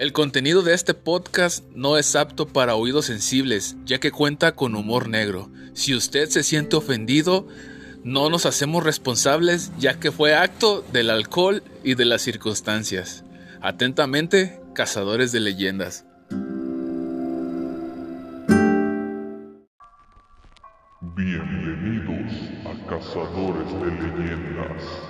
[0.00, 4.74] El contenido de este podcast no es apto para oídos sensibles, ya que cuenta con
[4.74, 5.50] humor negro.
[5.74, 7.46] Si usted se siente ofendido,
[8.02, 13.24] no nos hacemos responsables, ya que fue acto del alcohol y de las circunstancias.
[13.60, 16.06] Atentamente, cazadores de leyendas.
[21.14, 22.32] Bienvenidos
[22.64, 25.09] a Cazadores de Leyendas.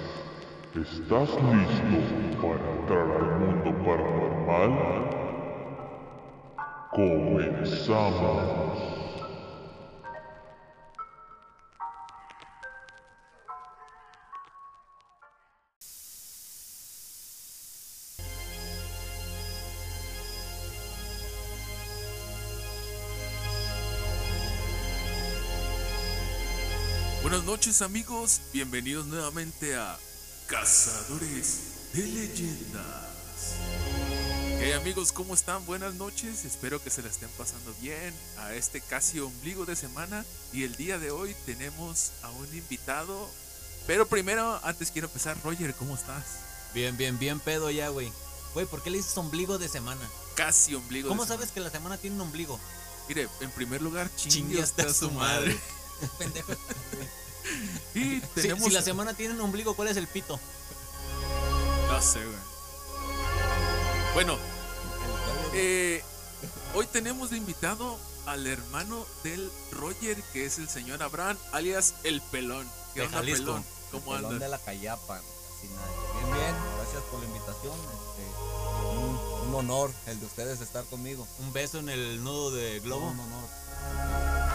[0.72, 1.98] ¿Estás listo
[2.40, 4.72] para entrar al mundo paranormal?
[6.92, 8.40] Comenzamos.
[27.22, 29.98] Buenas noches amigos, bienvenidos nuevamente a
[30.50, 32.82] Cazadores de Leyendas.
[34.58, 35.64] Hey amigos, ¿cómo están?
[35.64, 40.24] Buenas noches, espero que se la estén pasando bien a este casi ombligo de semana
[40.52, 43.30] y el día de hoy tenemos a un invitado.
[43.86, 46.24] Pero primero, antes quiero empezar, Roger, ¿cómo estás?
[46.74, 48.12] Bien, bien, bien pedo ya, güey.
[48.52, 50.02] Güey, ¿por qué le dices ombligo de semana?
[50.34, 52.56] Casi ombligo ¿Cómo de sabes que la semana tiene un ombligo?
[52.56, 53.06] semana.
[53.08, 55.56] Mire, en primer lugar, chingue Chingue hasta hasta su su madre.
[56.18, 56.54] Pendejo.
[57.94, 58.64] Y Si, tenemos...
[58.64, 60.38] si la semana tiene un ombligo, ¿cuál es el pito?
[61.88, 62.38] No sé, güey.
[64.14, 64.36] Bueno,
[65.54, 66.02] eh,
[66.74, 72.20] hoy tenemos de invitado al hermano del Roger, que es el señor Abraham, alias El
[72.22, 72.68] Pelón.
[72.94, 73.44] ¿Qué De onda, Jalisco.
[73.44, 73.64] Pelón?
[73.90, 75.86] ¿Cómo Pelón de la Cayapa, así nada.
[76.14, 77.74] Bien, bien, gracias por la invitación.
[77.74, 81.26] Este, un, un honor el de ustedes estar conmigo.
[81.40, 83.08] Un beso en el nudo de globo.
[83.08, 84.49] Un honor.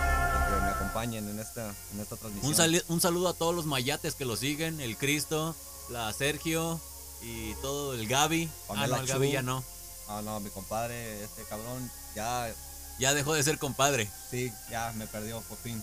[0.66, 2.50] Me acompañen en esta, en esta transmisión.
[2.52, 5.56] Un, sali- un saludo a todos los mayates que lo siguen, el Cristo,
[5.90, 6.80] la Sergio
[7.22, 8.50] y todo el Gaby.
[8.70, 9.64] Ah, no, el Gaby ya no.
[10.08, 12.54] Ah, no, mi compadre, este cabrón, ya,
[13.00, 14.10] Ya dejó de ser compadre.
[14.30, 15.82] sí, ya me perdió por fin.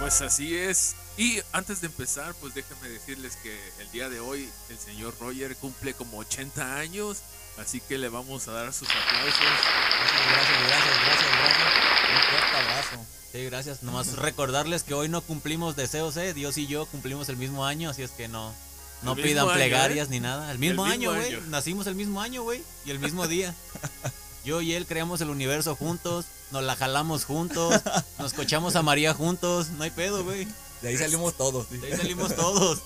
[0.00, 0.94] Pues así es.
[1.16, 5.56] Y antes de empezar, pues déjenme decirles que el día de hoy el señor Roger
[5.56, 7.18] cumple como 80 años,
[7.58, 9.40] así que le vamos a dar sus aplausos.
[9.40, 11.68] Gracias, gracias, gracias, gracias.
[12.08, 13.17] Un fuerte abrazo.
[13.32, 13.82] Sí, gracias.
[13.82, 16.32] Nomás recordarles que hoy no cumplimos deseos, ¿eh?
[16.32, 18.54] Dios y yo cumplimos el mismo año, así es que no,
[19.02, 20.10] no El pidan año, plegarias ¿eh?
[20.12, 20.50] ni nada.
[20.50, 21.38] El mismo El año, güey.
[21.48, 22.62] Nacimos el mismo año, güey.
[22.86, 23.54] Y el mismo día.
[24.44, 27.82] Yo y él creamos el universo juntos, nos la jalamos juntos,
[28.18, 29.68] nos cochamos a María juntos.
[29.70, 30.48] No hay pedo, güey.
[30.80, 31.66] De ahí salimos todos.
[31.68, 31.76] sí.
[31.76, 32.80] De ahí salimos todos.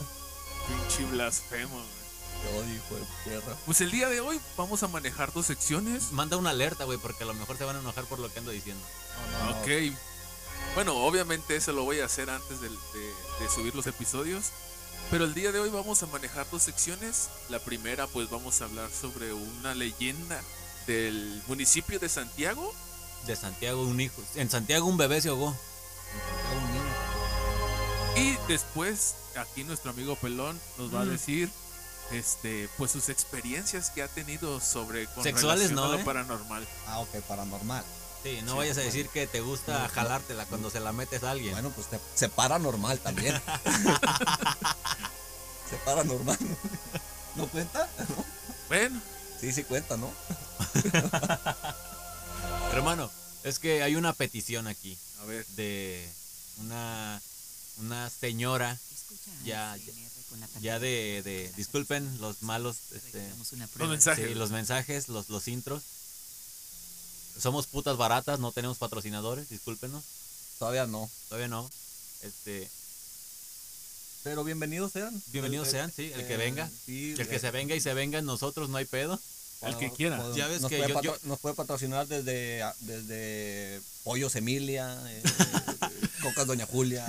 [0.67, 1.75] Pinche blasfemo.
[1.75, 2.03] güey.
[2.43, 3.57] Todo hijo de tierra.
[3.67, 6.11] Pues el día de hoy vamos a manejar dos secciones.
[6.11, 8.41] Manda una alerta, güey, porque a lo mejor se van a enojar por lo que
[8.41, 8.83] ando diciendo.
[9.39, 9.61] No, no, no.
[9.61, 9.97] Ok.
[10.75, 14.47] Bueno, obviamente eso lo voy a hacer antes de, de subir los episodios.
[15.11, 17.29] Pero el día de hoy vamos a manejar dos secciones.
[17.51, 20.41] La primera, pues vamos a hablar sobre una leyenda
[20.87, 22.73] del municipio de Santiago.
[23.27, 24.23] De Santiago, un hijo.
[24.37, 25.55] En Santiago, un bebé se ahogó.
[26.51, 26.83] Era un niño.
[28.17, 31.11] Y después, aquí nuestro amigo Pelón nos va a Mm.
[31.11, 31.51] decir.
[32.11, 36.05] Este, pues sus experiencias que ha tenido sobre con Sexuales, relación no, a lo ¿eh?
[36.05, 36.69] paranormal.
[36.87, 37.83] Ah, ok, paranormal.
[38.23, 41.23] Sí, no Sí, vayas a decir que te gusta No, jalártela cuando se la metes
[41.25, 41.53] a alguien.
[41.55, 43.35] Bueno, pues te, se para normal también.
[45.71, 46.39] se para normal.
[47.35, 47.89] ¿No cuenta?
[48.69, 49.01] Bueno,
[49.41, 50.13] Sí, sí cuenta, ¿no?
[52.73, 53.11] Hermano,
[53.43, 55.45] es que hay una petición aquí a ver.
[55.49, 56.09] de
[56.59, 57.21] una,
[57.79, 58.79] una señora
[59.45, 59.93] Ya, ya,
[60.61, 63.29] ya de, de disculpen los malos este,
[63.79, 64.29] Los mensajes.
[64.29, 65.83] sí, los mensajes, los, los intros.
[67.39, 70.05] Somos putas baratas, no tenemos patrocinadores, discúlpenos,
[70.59, 71.11] Todavía no.
[71.29, 71.69] todavía no.
[72.23, 72.69] Este,
[74.23, 75.21] Pero bienvenidos sean.
[75.33, 76.71] Bienvenidos El- sean, sí, el que venga.
[76.87, 79.19] sí, el que se venga y se venga en nosotros, no hay pedo.
[79.63, 80.21] el que quiera.
[80.23, 85.23] pues, Ya ves nos que puede yo- Nos puede patrocinar desde, desde Pollos Emilia, eh,
[86.23, 87.05] Cocas Doña Julia,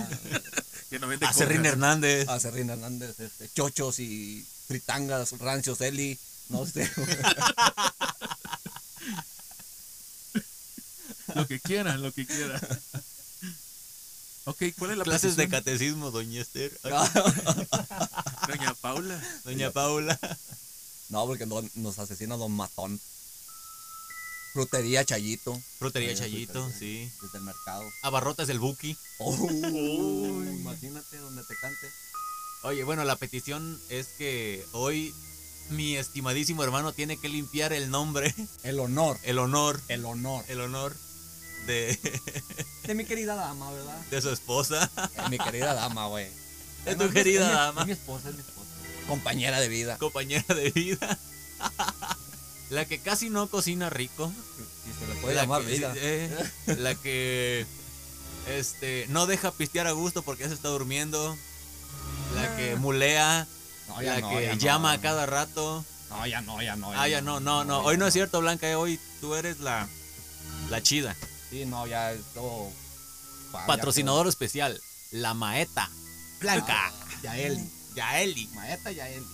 [1.28, 1.66] Acerrín.
[1.66, 2.28] Hernández.
[2.30, 6.18] Acerrín Hernández, este, Chochos y Fritangas, Rancios Eli,
[6.50, 6.90] no sé.
[11.36, 12.60] Lo que quieran, lo que quieran.
[14.46, 16.78] Ok, ¿cuál es la Clases de catecismo, doña Esther.
[18.48, 19.22] Doña Paula.
[19.46, 20.20] Doña Paula.
[21.08, 23.00] No, porque no- nos asesina Don Matón.
[24.52, 25.58] Frutería Chayito.
[25.80, 27.10] Frutería Eh, Chayito, frutería, sí.
[27.22, 27.84] Desde el mercado.
[28.02, 28.98] Abarrotas del Buki.
[29.20, 31.88] Oh, imagínate donde te cante.
[32.64, 35.14] Oye, bueno, la petición es que hoy
[35.70, 39.18] mi estimadísimo hermano tiene que limpiar el nombre, El honor.
[39.24, 40.44] el honor, El honor.
[40.50, 40.94] el honor
[41.66, 42.22] de,
[42.88, 43.98] De mi querida dama, ¿verdad?
[44.12, 44.90] de su esposa.
[45.16, 46.28] De mi querida dama, güey.
[46.86, 47.82] De tu querida es dama.
[47.82, 48.70] Es mi esposa, es mi esposa.
[49.08, 49.98] Compañera de vida.
[49.98, 51.18] Compañera de vida.
[52.70, 54.32] La que casi no cocina rico.
[54.86, 55.94] Si se le puede la llamar que, vida.
[55.96, 56.50] eh,
[56.80, 57.66] la que
[58.48, 61.38] este no deja pistear a gusto porque ya se está durmiendo.
[62.36, 63.48] La que mulea,
[63.88, 64.60] No, ya la no, que ya no.
[64.60, 65.86] llama a cada rato.
[66.10, 66.92] No, ya no, ya no.
[66.94, 67.80] Ah, ya no, no, no.
[67.82, 68.68] Hoy no es cierto, Blanca.
[68.70, 69.88] eh, Hoy tú eres la,
[70.70, 71.16] la chida.
[71.54, 72.72] Sí, no, ya esto.
[73.52, 75.88] pa- Patrocinador especial, la maeta.
[76.40, 76.92] Blanca.
[77.22, 77.70] Ya, Yaeli.
[77.96, 78.48] Yaeli.
[78.56, 79.26] Maeta Yaeli.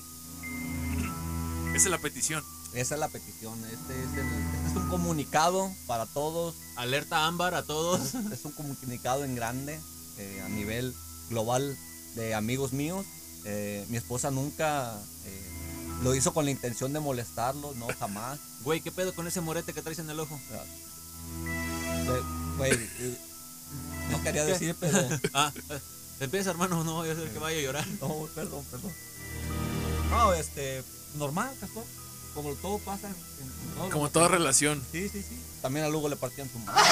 [1.70, 2.44] Esa es la petición.
[2.74, 3.58] Esa es la petición.
[3.64, 6.56] Este es, el- este es un comunicado para todos.
[6.76, 8.14] Alerta ámbar a todos.
[8.34, 9.80] Es un comunicado en grande
[10.18, 10.94] eh, a nivel
[11.30, 11.78] global
[12.16, 13.06] de amigos míos.
[13.46, 15.50] Eh, mi esposa nunca eh,
[16.04, 18.40] lo hizo con la intención de molestarlos, no, jamás.
[18.64, 20.38] Güey, ¿qué pedo con ese morete que traes en el ojo?
[22.58, 22.90] Güey,
[24.12, 24.98] no quería decir, pero.
[25.34, 25.80] Ah, eh,
[26.20, 26.84] empieza, hermano.
[26.84, 27.88] No voy a hacer que vaya a llorar.
[28.02, 28.92] No, perdón, perdón.
[30.10, 30.84] No, este,
[31.16, 31.84] normal, Castor.
[32.34, 33.08] Como todo pasa.
[33.08, 34.84] en- en todo Como toda relación.
[34.92, 35.40] Sí, sí, sí.
[35.62, 36.82] También a Lugo le partían su madre.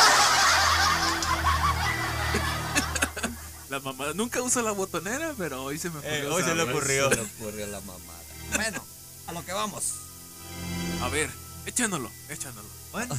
[3.70, 6.16] La mamá nunca usa la botonera, pero hoy se me ocurrió.
[6.16, 7.10] Eh, hoy se le ocurrió.
[7.10, 8.24] Se le ocurrió la mamada.
[8.56, 8.82] Bueno,
[9.28, 9.84] a lo que vamos.
[11.02, 11.30] A ver,
[11.66, 12.70] échanoslo, échanoslo.
[12.94, 13.14] Bueno,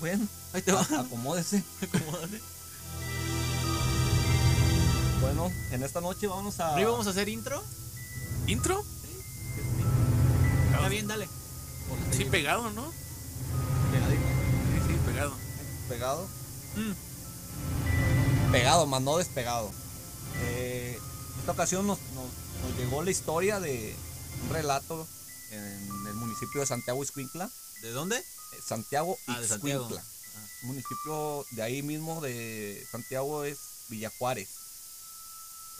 [0.00, 0.82] Bueno, ahí te va.
[0.82, 1.62] acomódese.
[1.82, 2.40] Acomódate.
[5.20, 6.72] Bueno, en esta noche vamos a.
[6.74, 7.62] ¿No íbamos a hacer intro?
[8.46, 8.84] ¿Intro?
[10.72, 11.28] Está bien, dale.
[12.16, 12.90] Sí, pegado, ¿no?
[13.92, 14.22] Pegadito.
[14.22, 15.32] Sí, sí, pegado.
[15.88, 16.28] Pegado.
[16.76, 18.52] Mm.
[18.52, 19.70] Pegado, más no despegado.
[20.42, 20.98] Eh,
[21.40, 23.94] esta ocasión nos, nos- nos llegó la historia de
[24.44, 25.06] un relato
[25.50, 27.50] en el municipio de Santiago Ixcuintla.
[27.82, 28.16] ¿De dónde?
[28.16, 28.24] Eh,
[28.66, 29.88] Santiago Ah, de Santiago.
[30.62, 33.58] Municipio de ahí mismo de Santiago es
[33.88, 34.48] Villajuárez.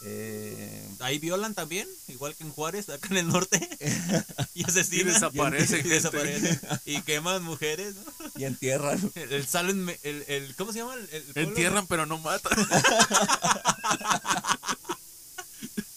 [0.04, 3.58] Eh, Ahí violan también, igual que en Juárez, acá en el norte.
[4.54, 5.08] y asesinan.
[5.08, 6.60] Y desaparecen Y desaparecen.
[6.84, 8.12] Y queman mujeres, ¿no?
[8.36, 9.10] y entierran.
[9.16, 10.94] El, el salen, el, el- ¿cómo se llama?
[10.94, 11.24] El?
[11.34, 12.52] Entierran, pero no matan.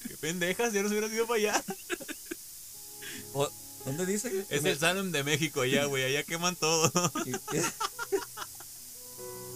[0.07, 1.63] Qué pendejas, ya nos hubieras ido para allá.
[3.33, 3.51] O-
[3.85, 4.45] ¿Dónde dice?
[4.49, 6.91] Es el Salem de México allá, güey, allá queman todo.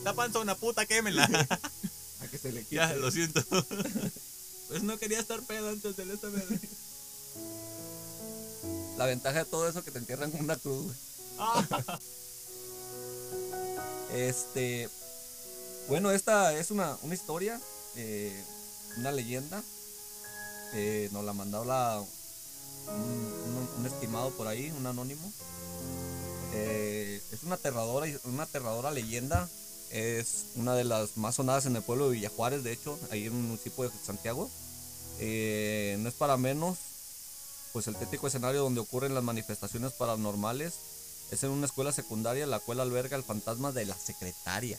[0.03, 1.23] La panzona puta, quémenla.
[2.21, 2.75] a que se le quite.
[2.75, 3.43] ya, lo siento.
[4.67, 6.43] Pues no quería estar pedo antes de esta vez.
[8.97, 10.85] La ventaja de todo eso es que te entierran con una cruz.
[10.85, 10.97] güey.
[14.11, 14.89] Este,
[15.87, 17.61] bueno, esta es una, una historia,
[17.95, 18.43] eh,
[18.97, 19.61] una leyenda.
[20.73, 22.03] eh, nos la mandó la,
[22.87, 22.95] un,
[23.57, 25.31] un- un estimado por ahí, un anónimo.
[26.53, 29.49] Eh, es una aterradora, una aterradora leyenda.
[29.91, 33.33] Es una de las más sonadas en el pueblo de Villajuárez, de hecho, ahí en
[33.35, 34.49] el municipio de Santiago.
[35.19, 36.77] Eh, no es para menos,
[37.71, 40.73] pues el tético escenario donde ocurren las manifestaciones paranormales
[41.31, 44.77] es en una escuela secundaria la cual alberga el fantasma de la secretaria.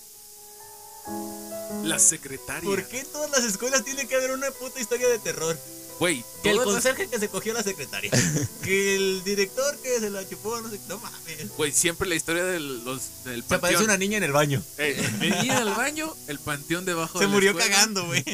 [1.84, 2.68] La secretaria.
[2.68, 5.56] ¿Por qué en todas las escuelas tiene que haber una puta historia de terror?
[5.98, 8.10] Güey, Que el conserje que se cogió a la secretaria.
[8.62, 10.78] que el director que se la chupó, no sé.
[10.88, 11.48] No mames.
[11.56, 13.84] Güey, siempre la historia del, los, del Se aparece panteón.
[13.84, 14.62] una niña en el baño.
[14.78, 17.70] Eh, venía al baño, el panteón debajo Se de la murió escuela.
[17.70, 18.24] cagando, güey.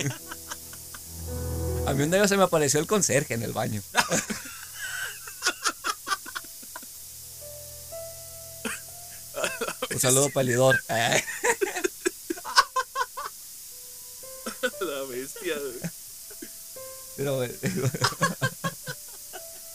[1.87, 3.83] A mí un día se me apareció el conserje en el baño.
[9.91, 10.79] un saludo palidor.
[17.23, 17.55] Pero eh,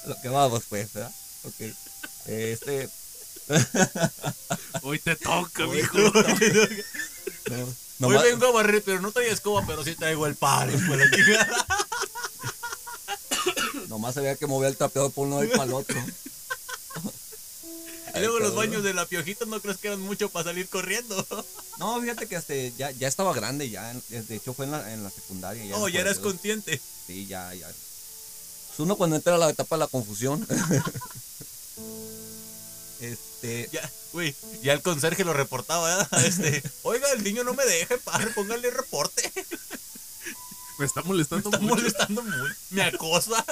[0.03, 1.11] a lo que vamos pues, ¿verdad?
[1.45, 1.61] Ok.
[2.27, 2.89] Este
[4.81, 5.97] Hoy te toca, Hoy mijo.
[5.97, 6.09] no,
[7.55, 10.69] Hoy nomás- vengo a barrer, pero no traigo escoba, pero sí traigo el par.
[10.69, 11.65] chingada.
[13.87, 15.97] nomás se veía que movía el trapeador por un lado y para el otro.
[18.15, 21.25] Y luego los baños de la piojita no crees que eran mucho para salir corriendo.
[21.77, 23.93] No, fíjate que este, ya, ya estaba grande, ya.
[24.09, 25.63] De hecho, fue en la, en la secundaria.
[25.65, 26.33] Ya Oh, ya eras 42.
[26.33, 26.81] consciente.
[27.07, 27.67] Sí, ya, ya.
[27.67, 30.45] Pues uno cuando entra a la etapa de la confusión.
[32.99, 33.69] este.
[33.71, 36.25] Ya, güey, ya el conserje lo reportaba, ¿verdad?
[36.25, 39.31] Este, oiga, el niño no me deja en paz, póngale reporte.
[40.79, 41.75] Me está molestando Está mucho.
[41.75, 42.49] molestando muy.
[42.71, 43.43] Me acosa.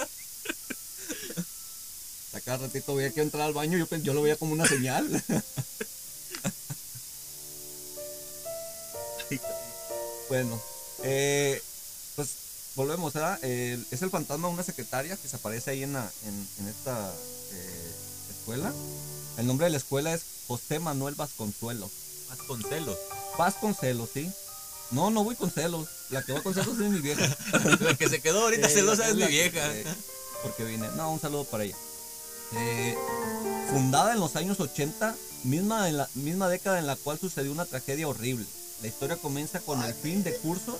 [2.33, 5.07] A cada ratito veía que entrar al baño, yo, yo lo veía como una señal.
[10.29, 10.62] bueno,
[11.03, 11.62] eh,
[12.15, 12.29] pues
[12.75, 13.39] volvemos, ¿verdad?
[13.41, 16.67] Eh, es el fantasma de una secretaria que se aparece ahí en, la, en, en
[16.67, 17.13] esta
[17.53, 17.91] eh,
[18.29, 18.72] escuela.
[19.38, 21.91] El nombre de la escuela es José Manuel Vasconcelos.
[22.29, 22.98] Más con celos.
[23.38, 24.32] Vasconcelos, ¿sí?
[24.91, 25.88] No, no voy con celos.
[26.10, 27.36] La que va con celos es mi vieja.
[27.79, 29.62] La que se quedó ahorita Eh, celosa es mi que- vieja.
[30.44, 30.88] porque vine.
[30.96, 31.75] No, un saludo para ella.
[32.53, 32.96] Eh,
[33.72, 37.65] fundada en los años 80, misma, en la, misma década en la cual sucedió una
[37.65, 38.46] tragedia horrible.
[38.82, 40.77] La historia comienza con el fin de curso,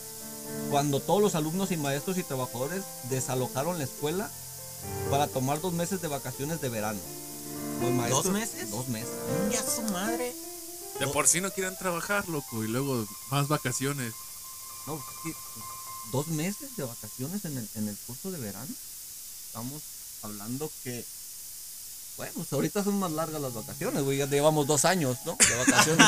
[0.70, 4.30] cuando todos los alumnos y maestros y trabajadores desalojaron la escuela
[5.10, 7.00] para tomar dos meses de vacaciones de verano.
[7.82, 8.72] Los maestros- meses?
[8.72, 9.10] Dos meses.
[9.52, 10.34] Ya su madre.
[11.00, 14.14] De por sí no quieren trabajar, loco, y luego más vacaciones.
[14.88, 15.34] No, es que,
[16.12, 18.74] dos meses de vacaciones en el, en el curso de verano.
[19.48, 19.82] Estamos
[20.24, 21.04] hablando que.
[22.18, 24.18] Bueno, pues ahorita son más largas las vacaciones, güey.
[24.20, 25.36] Ya llevamos dos años, ¿no?
[25.38, 26.06] De vacaciones.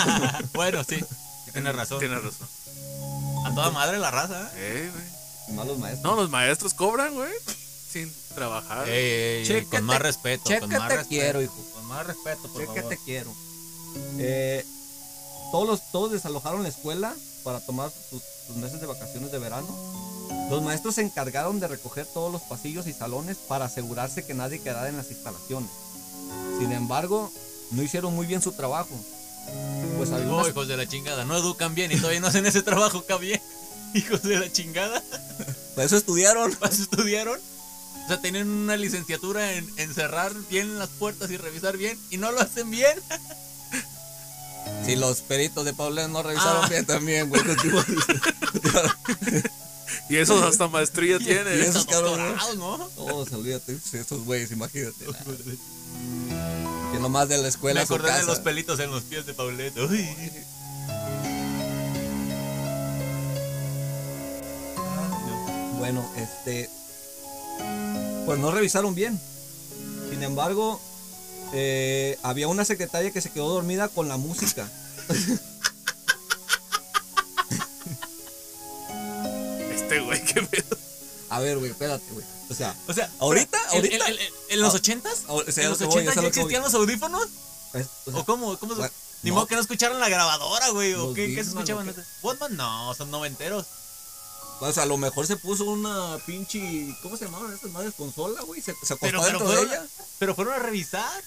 [0.53, 1.03] bueno, sí.
[1.54, 2.00] Tienes razón.
[2.00, 2.48] Tienes razón.
[3.46, 4.51] A toda madre la raza.
[4.56, 4.89] ¿eh?
[4.89, 5.56] Eh, güey.
[5.58, 6.04] Más los maestros.
[6.04, 7.32] No, los maestros cobran, güey.
[7.89, 8.88] Sin trabajar.
[8.89, 10.44] Ey, ey, con más respeto.
[10.60, 11.10] con más respeto.
[11.10, 11.56] quiero, hijo.
[11.74, 12.89] Con más respeto, por favor.
[12.89, 13.34] te quiero.
[14.20, 14.66] Eh,
[15.51, 19.68] todos, los, todos desalojaron la escuela para tomar sus, sus meses de vacaciones de verano.
[20.50, 24.62] Los maestros se encargaron de recoger todos los pasillos y salones para asegurarse que nadie
[24.62, 25.70] quedara en las instalaciones.
[26.60, 27.32] Sin embargo,
[27.72, 28.96] no hicieron muy bien su trabajo.
[29.98, 31.25] Pues unas- hijos de la chingada.
[31.25, 33.42] No educan bien y todavía no hacen ese trabajo bien.
[33.94, 35.01] Hijos de la chingada.
[35.75, 36.54] Para eso estudiaron.
[36.56, 37.39] ¿Para eso estudiaron?
[38.04, 42.18] O sea, tienen una licenciatura en, en cerrar bien las puertas y revisar bien y
[42.18, 42.98] no lo hacen bien.
[44.86, 46.70] Si los peritos de Paulén no revisaron Ah.
[46.70, 47.42] bien también, güey.
[50.10, 51.60] Y esos hasta maestría y tienen.
[51.60, 52.42] esos Hasta cabrones.
[52.96, 55.06] Todos, olvídate, esos güeyes, imagínate.
[56.91, 59.77] Que nomás de la escuela Me acordé de los pelitos en los pies de Paulette.
[59.77, 60.08] Uy.
[65.77, 66.70] Bueno, este.
[68.25, 69.20] Pues no revisaron bien.
[70.10, 70.82] Sin embargo,
[71.53, 74.70] eh, había una secretaria que se quedó dormida con la música.
[79.74, 80.77] Este güey, qué pedo.
[81.29, 82.25] A ver, güey, espérate, güey.
[82.50, 84.05] O sea, O sea, Ahorita, ¿en- ahorita.
[84.50, 85.24] ¿En, los Ah, ochentas?
[85.27, 87.27] o sea, ¿En los ochentas ya existían los audífonos?
[87.74, 88.57] es- o sea, ¿O cómo?
[88.57, 88.93] ¿Cómo se- bueno,
[89.24, 89.36] Ni no.
[89.36, 90.93] modo que no escucharan la grabadora, güey.
[90.93, 91.93] ¿O qué, qué se escuchaban?
[92.24, 92.55] ¿Walkman?
[92.55, 93.65] No, son noventeros.
[94.60, 96.96] o sea, a lo mejor se puso una pinche.
[97.03, 97.93] ¿Cómo se llamaban esas madres?
[97.96, 98.62] Consola, güey.
[98.62, 99.86] Se, se acostó Pero, pero, dentro de fueron, ella.
[100.19, 101.24] pero fueron a revisar.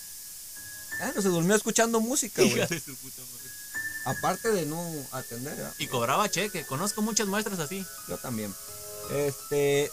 [1.03, 2.57] Ah, no, se durmió escuchando música, güey.
[2.57, 3.41] Hija de su puta madre.
[4.07, 5.75] Aparte de no atender, ¿verdad?
[5.79, 6.65] Y cobraba cheque.
[6.67, 7.85] Conozco muchas muestras así.
[8.09, 8.55] Yo también.
[9.13, 9.91] Este.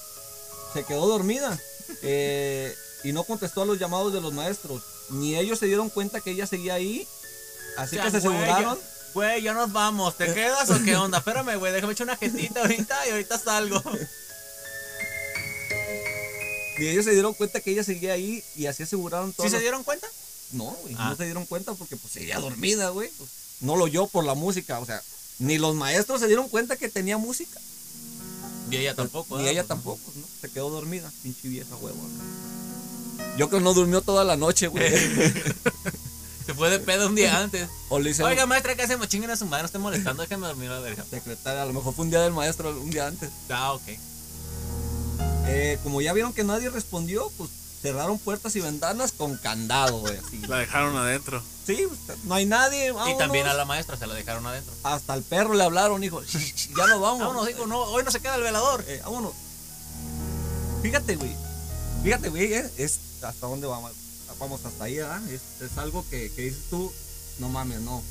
[0.74, 1.58] Se quedó dormida.
[2.04, 4.84] eh, y no contestó a los llamados de los maestros.
[5.10, 7.08] Ni ellos se dieron cuenta que ella seguía ahí.
[7.78, 8.78] Así O sea, que se aseguraron.
[9.14, 10.18] Güey, ya nos vamos.
[10.18, 11.20] ¿Te quedas o qué onda?
[11.20, 11.72] Espérame, güey.
[11.72, 13.82] Déjame echar una gestita ahorita y ahorita salgo.
[16.80, 18.44] Ni ellos se dieron cuenta que ella seguía ahí.
[18.56, 19.52] Y así aseguraron ¿Sí todos.
[19.52, 20.08] se dieron cuenta?
[20.52, 20.96] No, güey.
[20.98, 21.10] Ah.
[21.10, 23.10] No se dieron cuenta porque pues seguía dormida, güey.
[23.18, 23.30] Pues,
[23.62, 24.80] no lo oyó por la música.
[24.80, 25.02] O sea,
[25.40, 27.60] ni los maestros se dieron cuenta que tenía música.
[28.70, 29.38] Y ella tampoco.
[29.38, 29.52] Ni ¿verdad?
[29.60, 30.26] ella tampoco, ¿no?
[30.42, 31.12] Se quedó dormida.
[31.24, 31.98] Pinche vieja huevo.
[33.38, 34.90] Yo creo que no durmió toda la noche, güey.
[36.46, 37.68] Se fue de pedo un día antes.
[37.90, 38.12] o le.
[38.24, 39.10] Oiga, maestra, ¿qué hacemos?
[39.10, 41.04] Chinguen a su madre, no esté molestando, déjame dormir a la verga.
[41.10, 43.30] secretaria, a lo mejor fue un día del maestro, un día antes.
[43.50, 43.84] Ah, ok.
[45.50, 47.50] Eh, como ya vieron que nadie respondió, pues
[47.82, 50.18] cerraron puertas y ventanas con candado, güey.
[50.18, 50.40] así.
[50.48, 51.42] La dejaron adentro.
[51.66, 51.86] Sí,
[52.24, 52.94] no hay nadie.
[53.14, 54.74] Y también a la maestra se la dejaron adentro.
[54.84, 56.22] Hasta el perro le hablaron, hijo.
[56.24, 57.20] ya nos vamos.
[57.20, 58.84] Vámonos, hijo, no, hoy no se queda el velador.
[58.88, 59.34] Eh, vámonos.
[60.82, 61.36] Fíjate, güey.
[62.04, 63.92] Fíjate, güey, eh, es hasta dónde vamos.
[64.40, 65.22] Vamos hasta ahí, ¿verdad?
[65.30, 66.92] Es, es algo que, que dices tú,
[67.40, 68.04] no mames, no.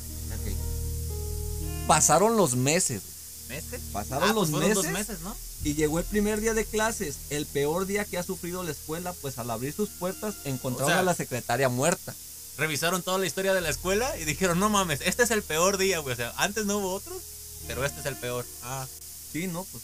[1.87, 3.01] Pasaron los meses.
[3.47, 3.81] ¿Meses?
[3.93, 4.75] Pasaron Ah, los pues meses.
[4.75, 5.33] dos meses, ¿no?
[5.67, 9.11] Y llegó el primer día de clases, el peor día que ha sufrido la escuela,
[9.21, 12.15] pues al abrir sus puertas encontraron O sea- a la secretaria muerta.
[12.57, 15.77] Revisaron toda la historia de la escuela y dijeron, no mames, este es el peor
[15.77, 16.13] día, güey.
[16.13, 17.21] O sea, antes no hubo otros,
[17.67, 18.45] pero este es el peor.
[18.63, 18.87] Ah,
[19.33, 19.83] Sí, no, pues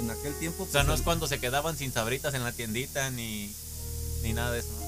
[0.00, 0.64] en aquel tiempo.
[0.64, 3.50] o sea, pues, no es cuando se quedaban sin sabritas en la tiendita ni,
[4.22, 4.68] ni nada de eso.
[4.68, 4.84] ¿no?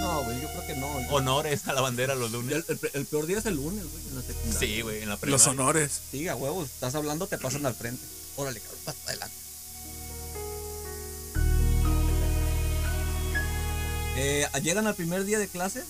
[0.00, 1.00] No, güey, yo creo que no.
[1.00, 2.62] Yo- Honores a la bandera los lunes.
[2.68, 4.58] el, el- el peor día es el lunes, güey, en la secundaria.
[4.60, 5.50] Sí, güey, en la Los primaria.
[5.50, 5.92] honores.
[6.10, 8.04] Sí, a huevos, estás hablando, te pasan al frente.
[8.36, 9.34] Órale, cabrón, pasa adelante.
[14.16, 15.82] Eh, llegan al primer día de clase.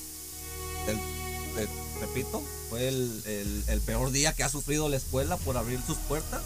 [0.87, 0.99] el-
[1.59, 1.69] el-
[2.01, 5.99] repito, fue el, el- el peor día que ha sufrido la escuela por abrir sus
[5.99, 6.41] puertas.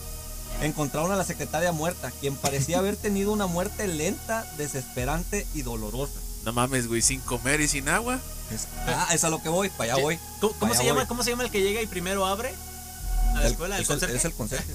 [0.61, 6.19] Encontraron a la secretaria muerta, quien parecía haber tenido una muerte lenta, desesperante y dolorosa.
[6.45, 8.19] No mames, güey, sin comer y sin agua.
[8.51, 10.19] Es- ah, es a lo que voy, para allá voy.
[10.41, 11.09] ¿Cómo, cómo Allá se llama, voy.
[11.09, 12.55] ¿Cómo se llama el que llega y primero abre
[13.31, 13.77] a la El- escuela?
[13.77, 14.73] ¿El es, el, conserje?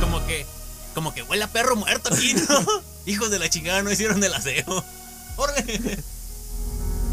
[0.00, 0.46] Como que,
[0.94, 2.64] como que huele a perro muerto aquí, ¿no?
[3.06, 4.84] Hijos de la chingada, no hicieron el aseo.
[5.36, 5.98] Órale.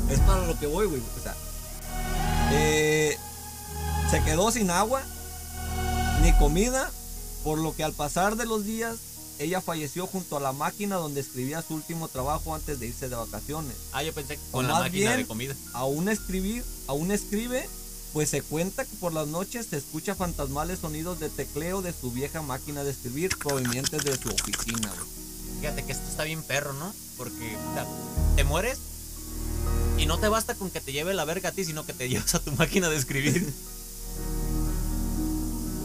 [0.09, 1.01] Es para lo que voy, güey.
[1.19, 1.35] O sea,
[2.51, 3.17] eh,
[4.09, 5.01] se quedó sin agua
[6.21, 6.89] ni comida,
[7.43, 8.97] por lo que al pasar de los días
[9.39, 13.15] ella falleció junto a la máquina donde escribía su último trabajo antes de irse de
[13.15, 13.75] vacaciones.
[13.91, 15.55] Ah, yo pensé que O con la máquina bien- de comida.
[15.73, 17.67] Aún escribir, aún escribe,
[18.13, 22.12] pues se cuenta que por las noches se escucha fantasmales sonidos de tecleo de su
[22.12, 25.08] vieja máquina de escribir provenientes de su oficina, güey.
[25.62, 26.94] Fíjate que esto está bien perro, ¿no?
[27.18, 27.86] Porque puta,
[28.36, 28.80] te mueres
[29.98, 32.10] y no te basta con que te lleve la verga a ti, sino que te
[32.10, 33.53] llevas a tu máquina de escribir.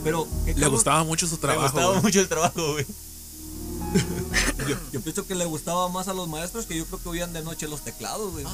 [0.02, 0.70] Pero ¿qué Le cabrón?
[0.72, 1.62] gustaba mucho su trabajo.
[1.62, 2.02] gustaba güey.
[2.02, 2.86] mucho el trabajo, güey.
[4.68, 7.32] Yo, yo pienso que le gustaba más a los maestros que yo creo que oían
[7.32, 8.44] de noche los teclados, güey.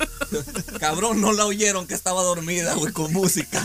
[0.80, 3.60] Cabrón, no la oyeron que estaba dormida, güey, con música.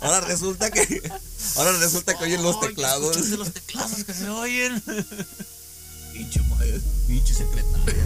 [0.00, 1.02] Ahora resulta que.
[1.56, 3.16] Ahora resulta que oyen los teclados.
[3.16, 4.82] escúchate los teclados que se oyen.
[6.12, 8.04] Pinche maestro, pinche secretaria.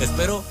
[0.00, 0.44] Espero.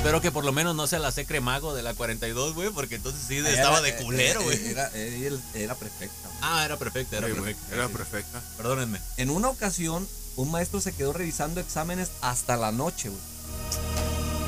[0.00, 2.94] Espero que por lo menos no sea la secre mago de la 42, güey, porque
[2.94, 4.56] entonces sí estaba de culero, güey.
[4.68, 6.26] Era, era, era perfecta.
[6.26, 6.38] güey.
[6.40, 7.74] Ah, era perfecta, era perfecta.
[7.74, 8.42] Era perfecta.
[8.56, 8.98] Perdónenme.
[9.18, 13.20] En una ocasión, un maestro se quedó revisando exámenes hasta la noche, güey.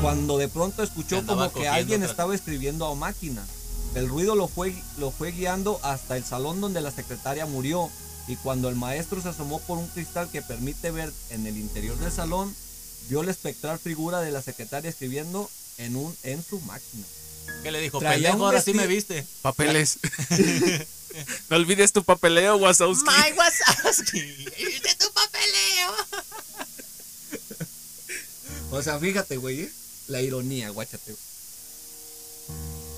[0.01, 3.45] Cuando de pronto escuchó como que alguien estaba escribiendo a máquina.
[3.95, 7.91] El ruido lo fue, lo fue guiando hasta el salón donde la secretaria murió.
[8.27, 11.99] Y cuando el maestro se asomó por un cristal que permite ver en el interior
[11.99, 12.57] del salón,
[13.09, 17.05] vio la espectral figura de la secretaria escribiendo en, un, en su máquina.
[17.63, 17.99] ¿Qué le dijo?
[17.99, 19.27] Traía ahora sí me viste.
[19.43, 19.99] Papeles.
[21.51, 23.05] no olvides tu papeleo, Wazowski.
[23.05, 24.21] My Wazowski.
[24.21, 25.93] ¡De tu papeleo!
[28.71, 29.73] O sea, fíjate, güey, ¿eh?
[30.09, 31.15] la ironía, guáchate.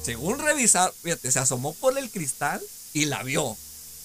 [0.05, 2.61] Según revisar, fíjate, se asomó por el cristal
[2.93, 3.57] y la vio.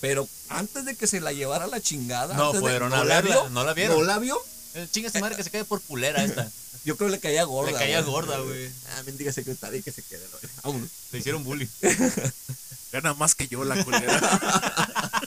[0.02, 3.04] Pero antes de que se la llevara a la chingada, No antes de- fueron a
[3.04, 3.98] la verla, vio, no la vieron.
[4.00, 4.42] No la vio.
[4.82, 6.50] El chinga su madre que se quede por culera esta.
[6.86, 7.72] Yo creo que le caía gorda.
[7.72, 8.12] Le caía güey.
[8.12, 8.70] gorda, güey.
[8.96, 10.26] Ah, bendiga secretaria y que se quede.
[10.28, 10.54] güey.
[10.64, 10.90] Vámonos.
[11.12, 11.68] Le hicieron bullying.
[12.92, 15.22] Gana más que yo la culera.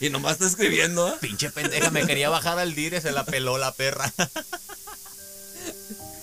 [0.00, 1.16] Y nomás está escribiendo, ¿eh?
[1.20, 4.12] Pinche pendeja, me quería bajar al dire, se la peló la perra.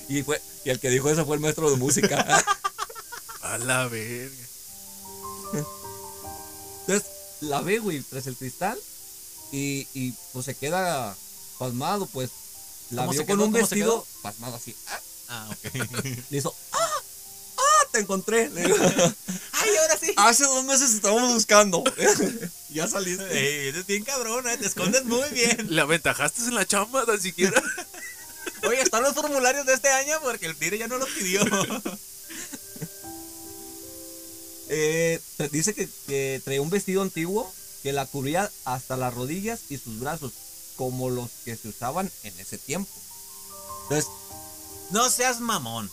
[0.09, 2.43] Y, fue, y el que dijo eso fue el maestro de música.
[3.41, 4.35] A la verga.
[6.81, 7.09] Entonces,
[7.41, 8.79] la ve, güey, tras el cristal.
[9.51, 11.15] Y, y pues se queda
[11.57, 12.29] pasmado, pues.
[12.91, 14.75] La ¿Cómo vio con un ¿Cómo se vestido pasmado así.
[14.87, 15.73] Ah, Ah, ok.
[16.29, 17.01] Le hizo, ¡ah!
[17.57, 17.87] ¡ah!
[17.91, 18.49] Te encontré.
[18.49, 18.77] Le digo,
[19.51, 20.13] ¡Ay, ahora sí!
[20.15, 21.83] Hace dos meses estábamos buscando.
[22.69, 23.25] ya saliste.
[23.37, 24.57] Ey, eres bien cabrón, ¿eh?
[24.57, 25.67] te escondes muy bien.
[25.69, 27.61] ¿Le aventajaste en la chamba tan siquiera?
[28.67, 31.41] Oye, están los formularios de este año porque el dire ya no los pidió.
[34.69, 37.49] Eh, dice que, que traía un vestido antiguo
[37.83, 40.33] que la cubría hasta las rodillas y sus brazos,
[40.77, 42.89] como los que se usaban en ese tiempo.
[43.83, 44.09] Entonces,
[44.91, 45.89] No seas mamón.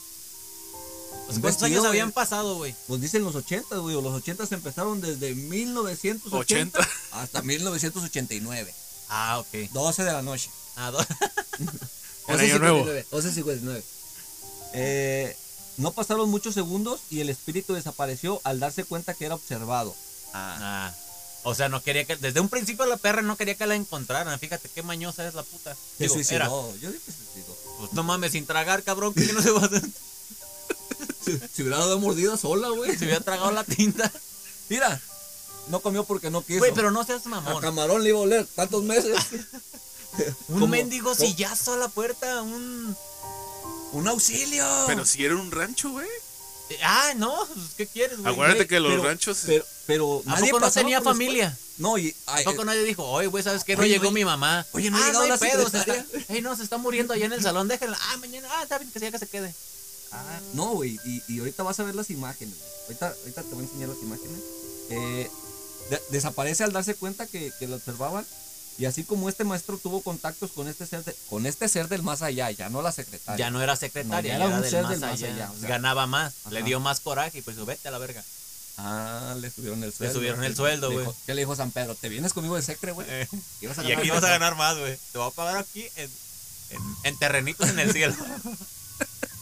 [1.26, 2.74] Pues, ¿Cuántos vestido, años habían pasado, güey?
[2.86, 6.88] pues dicen los 80, güey, los 80 empezaron desde 1980 80.
[7.12, 8.74] hasta 1989.
[9.08, 9.70] Ah, ok.
[9.72, 10.50] 12 de la noche.
[10.76, 10.98] Ah, do-
[12.28, 12.84] El año nuevo.
[12.84, 13.82] 11.59.
[14.74, 15.36] Eh,
[15.78, 19.94] no pasaron muchos segundos y el espíritu desapareció al darse cuenta que era observado.
[20.34, 20.92] Ah.
[21.44, 22.16] O sea, no quería que.
[22.16, 24.38] Desde un principio la perra no quería que la encontraran.
[24.40, 25.76] Fíjate qué mañosa es la puta.
[25.98, 26.36] Digo, suicidó.
[26.36, 26.48] era.
[26.48, 27.56] Yo digo que se suicidó.
[27.78, 29.12] Pues no mames, sin tragar, cabrón.
[29.14, 29.82] que no se va a hacer?
[31.54, 32.96] Si hubiera dado mordida sola, güey.
[32.96, 34.10] Se hubiera tragado la tinta.
[34.68, 35.00] Mira,
[35.68, 36.58] no comió porque no quiso.
[36.58, 37.60] Güey, pero no seas A mamón.
[37.60, 39.16] camarón le iba a oler tantos meses.
[40.48, 42.42] Un mendigo sillazo a la puerta.
[42.42, 42.96] Un.
[43.92, 44.66] ¡Un auxilio!
[44.86, 46.08] Pero si era un rancho, güey.
[46.82, 47.46] Ah, no.
[47.52, 48.28] pues, ¿Qué quieres, güey?
[48.32, 49.38] Aguárdate Güey, que los pero- ranchos.
[49.46, 51.58] Pero, pero ¿A poco no tenía la familia?
[51.78, 52.14] No, y.
[52.26, 53.74] ¿A ay, poco eh, nadie dijo, oye, güey, ¿sabes qué?
[53.76, 54.64] No Oye, llegó oye, mi mamá.
[54.72, 57.12] oye, no ha ah, llegado hay la pedo, se está- Ey, no, se está muriendo
[57.14, 57.98] allá en el salón, déjenla.
[58.00, 59.52] Ah, mañana, ah, está bien, que sea que se quede.
[60.12, 62.54] Ah, no, güey, y, y ahorita vas a ver las imágenes.
[62.84, 64.40] Ahorita, ahorita te voy a enseñar las imágenes.
[64.90, 65.30] Eh,
[65.90, 68.24] de- desaparece al darse cuenta que, que lo observaban.
[68.76, 72.02] Y así como este maestro tuvo contactos con este ser, de- con este ser del
[72.02, 73.46] más allá, ya no la secretaria.
[73.46, 75.12] Ya no era secretaria, No, ya ya era era, un del ser más del más
[75.12, 75.34] allá.
[75.34, 75.68] allá, o sea.
[75.68, 78.24] Ganaba más, le dio más coraje y pues vete a la verga.
[78.76, 80.14] Ah, le subieron el sueldo.
[80.14, 81.06] subieron el sueldo, Le güey.
[81.26, 81.94] ¿Qué le dijo San Pedro?
[81.94, 83.06] ¿Te vienes conmigo de secre, güey?
[83.08, 83.28] Eh,
[83.60, 84.20] y aquí más.
[84.20, 84.98] vas a ganar más, güey.
[85.12, 86.10] Te voy a pagar aquí en,
[86.70, 88.16] en, en terrenitos en el cielo.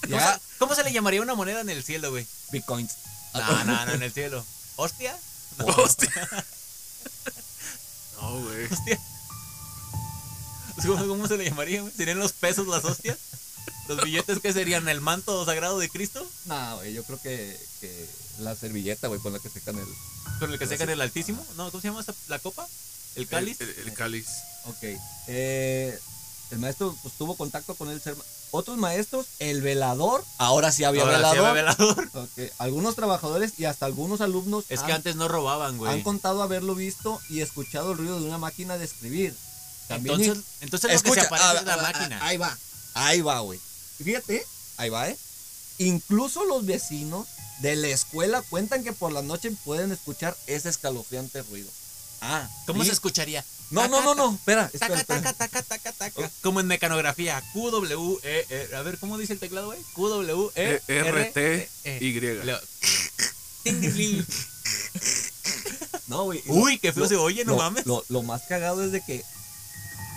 [0.03, 2.27] ¿Cómo, se, cómo se le llamaría una moneda en el cielo, güey?
[2.51, 2.92] bitcoins.
[3.33, 4.45] No, no, no, en el cielo.
[4.77, 5.16] ¿Hostia?
[5.59, 6.11] No, Hostia.
[8.21, 8.64] No, güey.
[8.71, 9.01] hostia.
[10.87, 11.92] ¿Cómo, cómo se le llamaría, güey?
[11.92, 13.18] ¿Serían los pesos las hostias?
[13.88, 14.88] ¿Los billetes qué serían?
[14.88, 16.27] ¿El manto sagrado de Cristo?
[16.47, 18.09] No, güey, yo creo que, que
[18.40, 19.87] la servilleta, güey, con la que secan el.
[20.38, 21.45] ¿Con el que secan el altísimo?
[21.57, 22.66] No, ¿cómo se llama esa, la copa?
[23.16, 23.61] ¿El cáliz?
[23.61, 24.27] El, el- el cáliz.
[24.66, 24.99] Ok.
[25.29, 25.99] Eh,
[26.51, 28.16] el maestro pues, tuvo contacto con el ser,
[28.53, 30.25] otros maestros, el velador.
[30.38, 31.47] Ahora sí había Ahora sí velador.
[31.47, 32.11] había velador.
[32.14, 36.03] Ok, Algunos trabajadores y hasta algunos alumnos Es han, que antes no robaban, han güey.
[36.03, 39.35] contado haberlo visto y escuchado el ruido de una máquina de escribir.
[39.88, 42.18] También Entonces, entonces lo que Escucha, se aparece es la máquina.
[42.23, 42.59] ah, Ahí va,
[42.95, 43.61] ahí va, güey.
[44.03, 44.45] Fíjate,
[44.79, 45.16] ahí va, ¿eh?
[45.79, 47.27] Incluso los vecinos
[47.61, 51.71] de la escuela cuentan que por la noche pueden escuchar ese escalofriante ruido.
[52.21, 53.45] Ah, ¿Cómo se escucharía?
[53.71, 55.23] No, no, no, no, espera, espera, espera.
[55.23, 56.31] taca, taca, taca, taca.
[56.42, 57.42] Como en mecanografía.
[57.53, 58.77] Q, W, E, E.
[58.77, 59.79] A ver, ¿cómo dice el teclado, güey?
[59.95, 61.99] Q, W, E, E- R, T, E.
[62.01, 62.21] Y.
[63.64, 64.25] Ting.
[66.09, 66.42] No, güey.
[66.47, 67.87] Uy, qué feo lo- se oye, no lo- mames.
[67.87, 69.25] Lo, lo más cagado es de que,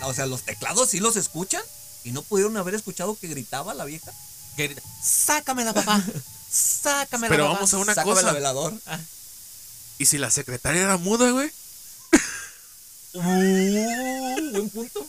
[0.02, 1.62] o sea, los teclados sí los escuchan
[2.04, 4.12] y no pudieron haber escuchado que gritaba la vieja.
[4.56, 6.02] Que grita, Sácamela, papá.
[6.50, 7.54] Sácamela, Pero papá.
[7.54, 8.26] vamos a una Sácame cosa.
[8.26, 8.72] la velador.
[9.98, 11.50] ¿Y si la secretaria era muda, güey?
[13.14, 15.06] Uh, buen punto.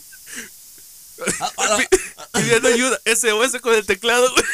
[1.40, 1.78] Ah, ah,
[2.16, 2.98] ah, Pidiendo ayuda.
[3.04, 4.44] SOS con el teclado, güey.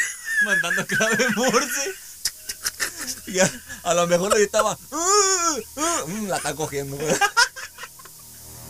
[0.45, 1.93] Mandando clave morse.
[3.27, 3.49] ya,
[3.83, 4.77] a lo mejor le gritaba.
[4.91, 6.97] "Uh, uh", mm, la está cogiendo.
[6.97, 7.15] güey.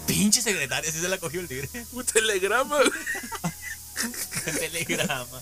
[0.07, 1.69] Pinche secretaria, sí se la cogió el tigre.
[1.91, 2.91] Un telegrama, güey.
[4.59, 5.41] Telegrama.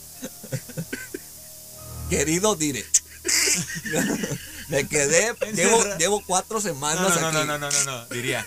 [2.10, 2.86] Querido dire.
[4.70, 7.38] Me quedé, llevo, llevo cuatro semanas no, no, aquí.
[7.38, 8.46] no, no, no, no, no, diría.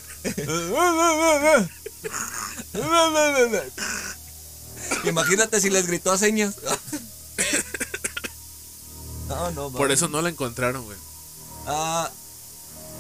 [5.05, 6.57] Imagínate si les gritó a señas.
[9.29, 10.97] No, no, Por eso no la encontraron, güey.
[11.67, 12.09] Ah,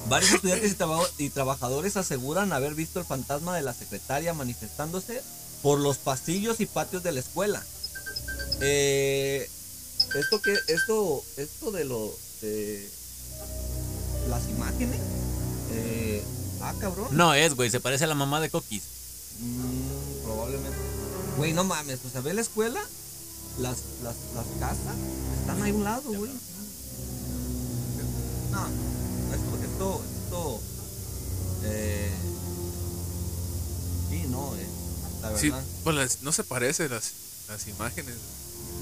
[0.08, 5.22] varios estudiantes y, traba- y trabajadores aseguran haber visto el fantasma de la secretaria manifestándose
[5.62, 7.62] por los pasillos y patios de la escuela.
[8.60, 9.48] Eh,
[10.14, 12.90] esto que esto esto de lo de
[14.30, 15.00] las imágenes
[15.72, 16.24] eh,
[16.62, 17.08] ah cabrón.
[17.10, 18.82] No es, güey, se parece a la mamá de Coquis.
[19.40, 20.78] Mm, probablemente.
[21.36, 22.80] Güey no mames o sea ve la escuela
[23.58, 24.96] las las, las casas
[25.40, 26.30] están ahí a un lado güey.
[28.52, 28.66] No
[29.34, 30.60] esto esto esto
[31.64, 32.10] eh,
[34.10, 34.66] sí no eh,
[35.22, 35.52] la verdad Sí,
[35.92, 37.12] las- no se parecen las,
[37.48, 38.14] las imágenes.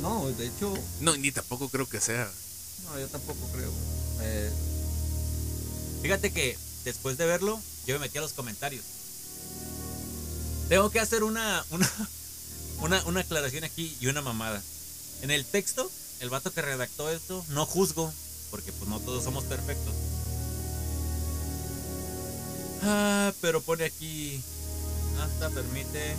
[0.03, 2.31] no de hecho No, ni tampoco creo que sea.
[2.85, 3.71] no yo tampoco creo
[4.21, 4.51] eh,
[6.03, 8.85] Fíjate que después de verlo, yo me metí a los comentarios.
[10.69, 11.91] Tengo que hacer una, una,
[12.81, 14.63] una, una aclaración aquí y una mamada.
[15.23, 18.13] En el texto, el vato que redactó esto, no juzgo,
[18.51, 19.95] porque pues no todos somos perfectos.
[22.85, 24.43] Ah, pero pone aquí,
[25.21, 26.17] hasta permite...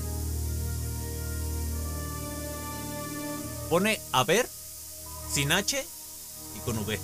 [3.70, 4.48] Pone a ver,
[5.34, 5.84] sin H
[6.56, 7.00] y con V.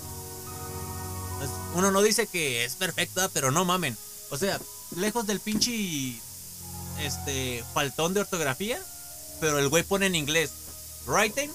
[1.33, 3.97] Entonces, Uno no dice que es perfecta, pero no mamen.
[4.29, 4.59] O sea,
[4.95, 6.19] lejos del pinche
[6.99, 8.79] este faltón de ortografía,
[9.39, 10.51] pero el güey pone en inglés
[11.07, 11.49] writing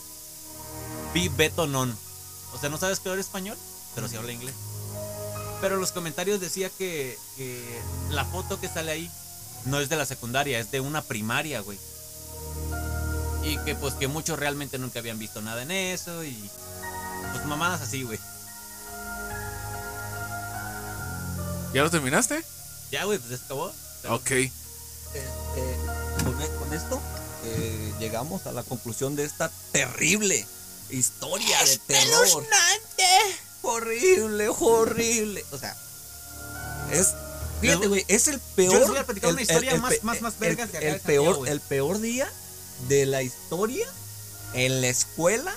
[1.14, 1.96] be beto non.
[2.52, 3.56] O sea, no sabes que habla español,
[3.94, 4.54] pero sí habla inglés.
[5.60, 9.10] Pero los comentarios decía que, que la foto que sale ahí
[9.64, 11.78] no es de la secundaria, es de una primaria, güey.
[13.42, 16.50] Y que pues que muchos realmente nunca habían visto nada en eso y
[17.32, 18.18] pues mamadas así, güey.
[21.72, 22.44] ¿Ya lo terminaste?
[22.90, 23.72] Ya, güey, pues acabó.
[24.08, 24.30] Ok.
[24.30, 24.54] Este,
[26.24, 27.00] con, e- con esto
[27.44, 30.46] eh, llegamos a la conclusión de esta terrible
[30.90, 32.46] historia de terror.
[33.68, 35.44] Horrible, horrible.
[35.52, 35.76] O sea,
[36.92, 37.14] es.
[37.60, 38.72] Fíjate, güey, es el peor.
[38.74, 40.72] Yo les voy a platicar una el- historia el- más- el- más- más el- vergas
[40.72, 42.28] de acá el Santiago, peor, el peor día
[42.88, 43.86] de la historia
[44.52, 45.54] en la escuela.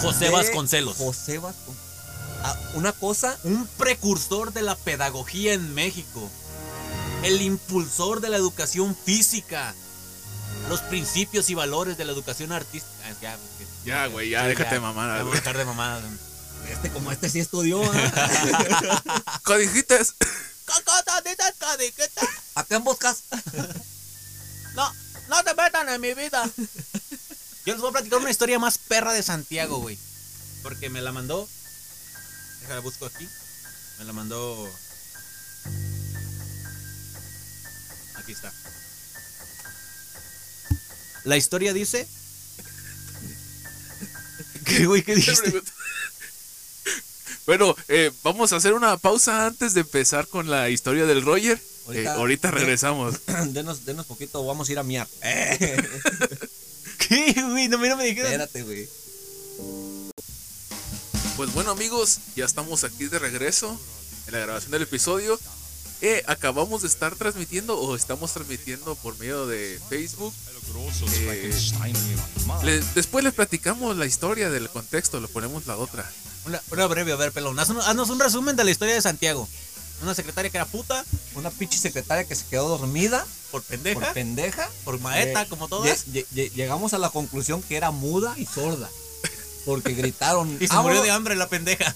[0.00, 0.96] José Vasconcelos.
[0.96, 1.90] José Vasconcelos.
[2.42, 6.30] Ah, una cosa Un precursor de la pedagogía en México.
[7.22, 9.74] El impulsor de la educación física.
[10.70, 12.94] Los principios y valores de la educación artística.
[13.20, 13.36] Ya,
[13.84, 15.32] Ya, güey, ya, sí, déjate de mamadas, ya, güey.
[15.32, 16.02] Vamos a dejar de mamadas.
[16.70, 17.82] Este, como este sí estudió.
[17.82, 19.40] ¿ah?
[19.44, 20.14] Codijitas.
[22.54, 23.24] Acá en Boscas.
[24.74, 24.94] No,
[25.28, 26.48] no te metan en mi vida.
[27.66, 29.98] Yo les voy a platicar una historia más perra de Santiago, güey.
[30.62, 31.48] Porque me la mandó.
[32.60, 33.28] Déjala busco aquí.
[33.98, 34.70] Me la mandó.
[38.16, 38.52] Aquí está.
[41.24, 42.06] La historia dice.
[44.64, 45.02] ¿Qué, güey?
[45.02, 45.62] ¿Qué dijiste?
[47.46, 51.58] Bueno, eh, vamos a hacer una pausa antes de empezar con la historia del Roger.
[51.58, 53.16] Eh, Ahorita- ahorita regresamos.
[53.48, 55.08] denos, denos poquito, vamos a ir a miar.
[57.08, 57.68] ¿Qué, güey?
[57.68, 58.26] No, mira, me dijeron.
[58.30, 58.88] Espérate, güey.
[61.36, 63.78] Pues bueno amigos, ya estamos aquí de regreso
[64.26, 65.38] en la grabación del episodio.
[66.02, 70.32] Eh, acabamos de estar transmitiendo o estamos transmitiendo por medio de Facebook.
[71.22, 71.52] Eh,
[72.62, 76.10] le- después les platicamos la historia del contexto, le ponemos la otra.
[76.46, 77.58] Una, una breve, a ver, pelón.
[77.58, 79.46] Haznos, haznos un resumen de la historia de Santiago.
[80.02, 84.04] Una secretaria que era puta, Una pinche secretaria que se quedó dormida por pendeja, por
[84.04, 84.70] por, pendeja.
[85.02, 86.06] maeta, Eh, como todas.
[86.08, 88.88] lle- lle- llegamos a la conclusión que era muda y sorda.
[89.66, 90.56] Porque gritaron.
[90.60, 91.94] Y se murió de hambre la pendeja.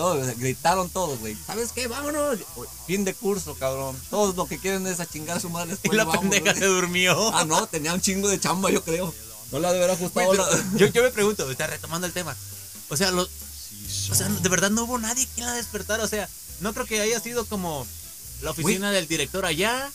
[0.00, 1.36] Todos, gritaron todos, güey.
[1.46, 1.86] ¿Sabes qué?
[1.86, 2.38] Vámonos.
[2.86, 3.94] Fin de curso, cabrón.
[4.08, 5.68] Todos lo que quieren es a chingar a su madre.
[5.68, 6.56] Y después la vamos, pendeja güey.
[6.56, 7.34] se durmió.
[7.36, 9.12] Ah, no, tenía un chingo de chamba, yo creo.
[9.52, 10.26] No la de haber ajustado.
[10.28, 12.34] Güey, pero la- yo, yo me pregunto, está retomando el tema.
[12.88, 13.28] O sea, los,
[14.10, 16.02] o sea, de verdad no hubo nadie que la despertara.
[16.02, 16.26] O sea,
[16.60, 17.86] no creo que haya sido como
[18.40, 19.90] la oficina del director allá,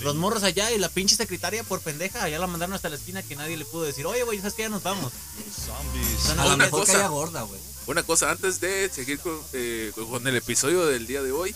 [0.00, 2.24] los morros allá y la pinche secretaria por pendeja.
[2.24, 4.62] Allá la mandaron hasta la esquina que nadie le pudo decir, oye, güey, ¿sabes qué?
[4.62, 5.12] Ya nos vamos.
[5.12, 7.60] O sea, no A lo mejor caía gorda, güey.
[7.86, 11.54] Una cosa, antes de seguir con, eh, con el episodio del día de hoy,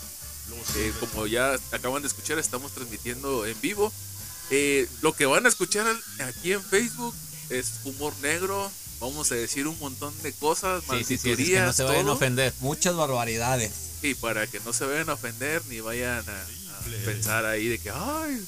[0.75, 3.91] eh, como ya acaban de escuchar, estamos transmitiendo en vivo.
[4.49, 5.85] Eh, lo que van a escuchar
[6.19, 7.13] aquí en Facebook
[7.49, 8.71] es humor negro.
[8.99, 12.07] Vamos a decir un montón de cosas, Sí, sí, sí, es que no se vayan
[12.07, 12.53] a ofender.
[12.59, 13.71] Muchas barbaridades.
[14.01, 17.79] Y para que no se vayan a ofender ni vayan a, a pensar ahí de
[17.79, 18.41] que, ay,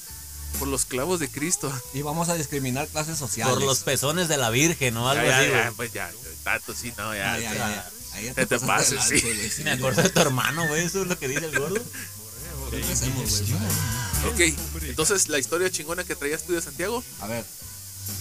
[0.58, 1.72] por los clavos de Cristo.
[1.92, 3.54] Y vamos a discriminar clases sociales.
[3.54, 6.10] Por los pezones de la Virgen o algo Ya, ya, así, ya, pues ya,
[6.42, 7.38] tanto sí, no, ya.
[7.38, 7.90] Ya, ya, ya.
[8.14, 9.20] Ahí te pasaste pases,
[9.54, 9.62] sí.
[9.64, 10.84] Me acordé de tu hermano, güey.
[10.84, 11.80] Eso es lo que dice el gordo.
[12.70, 13.52] ¿Qué hacemos, güey?
[14.32, 14.40] Ok,
[14.82, 17.02] entonces la historia chingona que traías tú de Santiago.
[17.20, 17.44] A ver,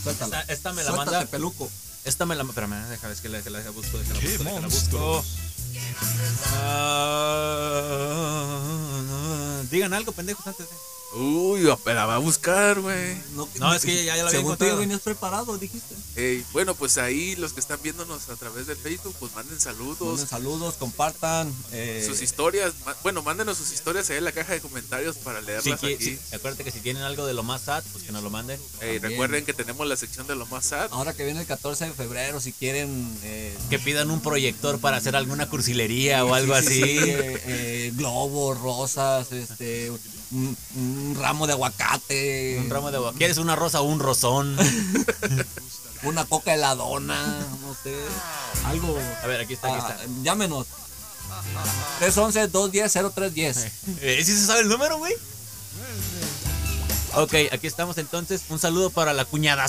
[0.04, 0.42] suéltala.
[0.42, 1.32] Esta, esta me la Suéltate, manda.
[1.32, 1.70] peluco.
[2.06, 5.24] Esta me la Espérame, déjame, es que la, que la busco, déjala busco, déjala busco.
[7.96, 10.76] Ah, digan algo, pendejos, antes de.
[11.16, 13.16] Uy, la va a buscar, güey.
[13.60, 14.78] No, es que ya- ya la había Según tú ya encontrado.
[14.80, 15.96] venías preparado, dijiste.
[16.16, 20.00] Ey, bueno, pues ahí los que están viéndonos a través del Facebook, pues manden saludos,
[20.08, 21.54] Manden saludos, compartan.
[21.72, 22.74] eh, sus historias.
[23.04, 26.04] Bueno, mándenos sus historias ahí en la caja de comentarios para Sí, leerlas que- aquí.
[26.04, 28.60] sí, acuérdate que si tienen algo de lo más sad, pues que nos lo manden.
[28.82, 30.88] Ey, recuerden que tenemos la sección de lo más sad.
[30.92, 33.04] Ahora que viene el 14 de febrero, si quieren.
[33.24, 36.82] eh, Que pidan un proyector para hacer alguna cursilería o algo sí, sí, así.
[36.82, 39.92] sí, eh, eh, globos, rosas, este,
[40.34, 42.58] un, un ramo de aguacate.
[42.60, 43.14] Un ramo de agua.
[43.18, 44.58] ¿Quieres una rosa o un rosón?
[46.04, 47.16] Una coca heladona,
[47.62, 47.96] no sé.
[48.66, 49.00] Algo.
[49.24, 50.06] A ver, aquí está, aquí Ah, está.
[50.22, 50.68] llámenos.
[52.02, 53.72] 311-210-0310.
[54.02, 55.14] ¿Eh, ¿Sí se sabe el número, güey?
[57.16, 58.44] Ok, aquí estamos entonces.
[58.50, 59.64] Un saludo para la cuñada.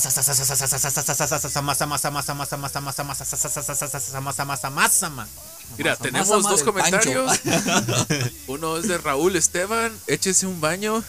[5.76, 7.40] Mira, tenemos dos comentarios.
[8.46, 11.02] Uno es de Raúl Esteban, échese un baño.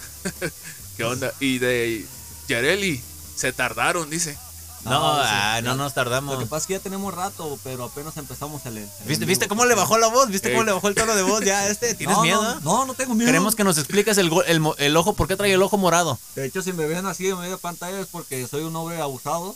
[0.97, 1.33] ¿Qué onda?
[1.39, 2.05] Y de
[2.47, 3.01] Yareli,
[3.35, 4.37] se tardaron, dice.
[4.85, 6.37] No, No, sí, ah, no nos Lo tardamos.
[6.39, 8.77] que pasa es que ya tenemos rato, pero apenas empezamos el.
[8.77, 10.29] el ¿Viste, ¿Viste cómo le bajó la voz?
[10.29, 11.43] ¿Viste cómo le bajó el tono de voz?
[11.43, 12.41] Ya, este, ¿tienes no, miedo?
[12.41, 13.27] No, no, no tengo miedo.
[13.27, 16.17] Queremos que nos expliques el, el, mo- el ojo, ¿por qué trae el ojo morado?
[16.35, 19.01] De hecho, si me ven así en medio de pantalla es porque soy un hombre
[19.01, 19.55] abusado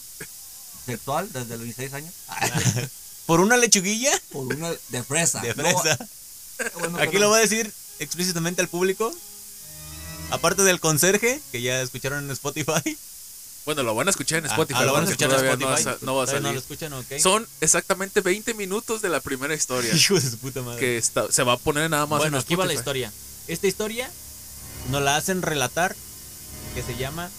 [0.86, 2.14] sexual desde los 16 años.
[3.28, 4.12] ¿Por una lechuguilla?
[4.32, 5.42] Por una de fresa.
[5.42, 5.98] De No, fresa.
[6.80, 9.12] bueno, Aquí pero- lo voy a decir explícitamente al público.
[10.32, 12.98] Aparte del conserje, que ya escucharon en Spotify.
[13.70, 14.80] Bueno, lo van a escuchar en ah, Spotify.
[14.82, 15.60] Ah, lo van a escuchar en
[16.02, 16.42] No va, a salir.
[16.42, 17.20] No lo escuchan, okay.
[17.20, 19.94] Son exactamente 20 minutos de la primera historia.
[19.96, 20.80] Hijo de su puta madre.
[20.80, 22.18] Que está, se va a poner nada más.
[22.18, 23.14] Bueno, aquí va la historia.
[23.48, 24.10] Esta historia
[24.90, 25.96] nos la hacen relatar
[26.74, 27.30] que se llama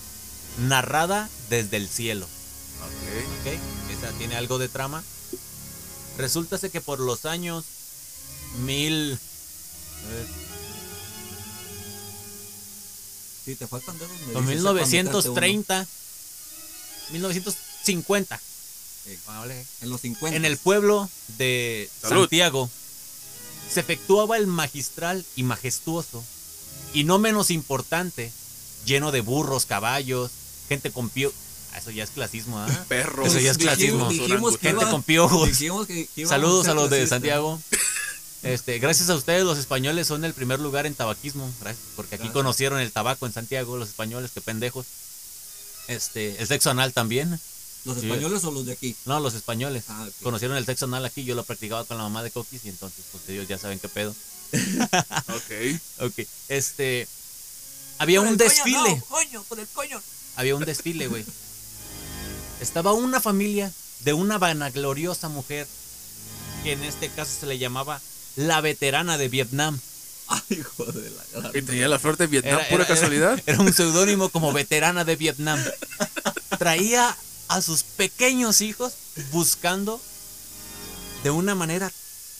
[0.68, 2.26] Narrada desde el cielo.
[2.26, 3.40] Ok.
[3.40, 3.58] okay.
[3.90, 5.02] Esa tiene algo de trama.
[6.16, 7.64] Resulta que por los años
[8.60, 9.18] mil.
[13.44, 15.88] Si te faltan dedos, me 2930
[17.12, 18.40] 1950,
[19.26, 19.44] uno.
[19.80, 20.36] En los 50.
[20.36, 22.22] en el pueblo de Salud.
[22.22, 22.70] Santiago,
[23.72, 26.22] se efectuaba el magistral y majestuoso,
[26.92, 28.32] y no menos importante,
[28.84, 30.30] lleno de burros, caballos,
[30.68, 31.32] gente con pio...
[31.72, 32.84] Ah, Eso ya es clasismo, ¿ah?
[32.88, 33.28] Perros.
[33.28, 34.08] Eso ya es clasismo.
[34.08, 35.48] dijimos, Dijimos que Gente iba- con piojos.
[35.48, 37.06] dijimos que- que íbamos Saludos a los de.
[37.06, 37.60] Santiago.
[38.42, 42.22] Este, gracias a ustedes los españoles son el primer lugar en tabaquismo, gracias, porque aquí
[42.22, 42.32] Gracias.
[42.32, 44.86] conocieron el tabaco en Santiago, los españoles, qué pendejos.
[45.90, 47.31] Este, el sexo anal también.
[47.85, 48.07] ¿Los Sí.
[48.07, 48.94] españoles o los de aquí?
[49.07, 49.85] No, los españoles.
[49.88, 50.14] Ah, ok.
[50.22, 53.05] Conocieron el sexo anal aquí, yo lo practicaba con la mamá de Coquis y entonces
[53.11, 54.14] pues ellos ya saben qué pedo.
[55.29, 55.81] Ok.
[56.00, 57.07] Ok, este
[57.98, 58.96] había un el coño, desfile.
[58.96, 60.00] no, coño, con el coño.
[60.37, 61.24] Había un desfile, güey.
[62.61, 65.66] Estaba una familia de una vanagloriosa mujer
[66.62, 68.00] que en este caso se le llamaba
[68.37, 69.79] la veterana de Vietnam.
[70.32, 71.56] Ay, hijo de la gran.
[71.56, 73.40] Y tenía la flor de Vietnam, Era- pura era- casualidad.
[73.46, 75.58] Era un seudónimo como veterana de Vietnam.
[76.58, 77.16] Traía
[77.48, 78.92] a sus pequeños hijos
[79.32, 80.00] buscando
[81.24, 81.90] de una manera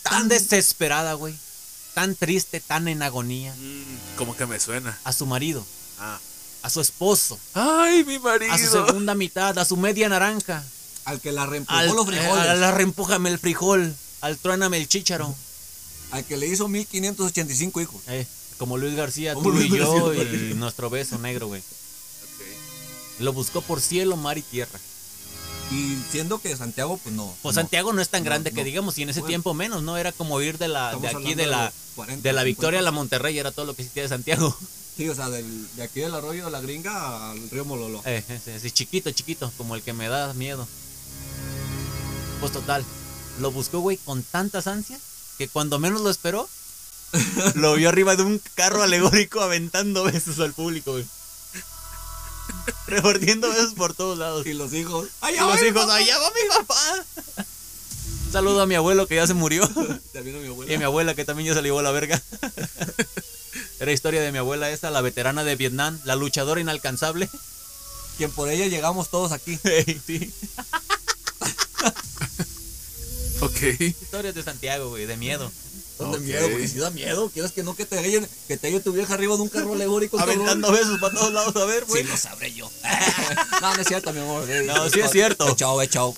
[0.03, 1.35] tan desesperada, güey.
[1.95, 4.97] tan triste, tan en agonía, Mm, como que me suena.
[5.03, 5.67] a su marido,
[5.99, 6.19] Ah.
[6.63, 8.53] a su esposo, Ay, mi marido.
[8.53, 10.63] a su segunda mitad, a su media naranja,
[11.05, 12.47] Al que la reempujó al, los eh, frijoles.
[12.49, 15.35] a la reempújame el frijol, al truéname el chícharo.
[16.11, 18.03] Al que le hizo 1585 hijos.
[18.09, 18.27] Eh,
[18.59, 20.51] como Luis García, Como tú y yo García.
[20.51, 21.63] y nuestro beso negro, güey.
[23.21, 24.79] Lo buscó por cielo, mar y tierra.
[25.71, 27.33] Y siendo que Santiago, pues no.
[27.43, 27.61] Pues no.
[27.63, 29.29] Santiago no es tan No, grande que digamos, y en ese Bueno.
[29.29, 29.97] tiempo menos, ¿no?
[29.99, 32.83] Era como ir de la de aquí de la los 40, de la Victoria a
[32.83, 32.83] 50.
[32.83, 34.57] la Monterrey, era todo lo que existía de Santiago.
[34.97, 38.03] Sí, o sea, del, de aquí del arroyo de la gringa al río Mololo.
[38.05, 40.69] Eh, ese, ese chiquito, chiquito, como el que me da miedo.
[42.41, 42.85] Pues total,
[43.39, 45.01] lo buscó, güey, con tantas ansias
[45.41, 46.47] que cuando menos lo esperó,
[47.55, 51.07] lo vio arriba de un carro alegórico aventando besos al público, güey.
[52.87, 54.45] Repartiendo besos por todos lados.
[54.45, 55.09] Y los hijos.
[55.23, 55.95] Y ¡Allá los hijos, papá!
[55.95, 57.05] allá va mi papá.
[58.27, 59.67] Un saludo a mi abuelo que ya se murió.
[60.23, 60.71] Vino mi abuela.
[60.71, 62.21] Y a mi abuela que también ya se le llevó a la verga.
[63.81, 67.31] Era historia de mi abuela esa, la veterana de Vietnam, la luchadora inalcanzable.
[68.19, 69.59] Quien por ella llegamos todos aquí.
[70.07, 70.35] sí.
[73.41, 73.63] Ok.
[73.81, 75.51] Historias de Santiago, güey, de miedo.
[75.97, 77.31] Son de miedo, porque si da miedo.
[77.31, 79.75] ¿Quieres que no que te hallen, que te halle tu vieja arriba de un carro
[79.75, 80.19] alegórico?
[80.21, 82.05] Aventando besos para todos lados, a ver, Sí, güey.
[82.05, 82.71] lo sabré yo.
[83.61, 84.47] no, no es cierto, mi amor.
[84.67, 85.55] No, sí es cierto.
[85.57, 86.15] Chao, chao.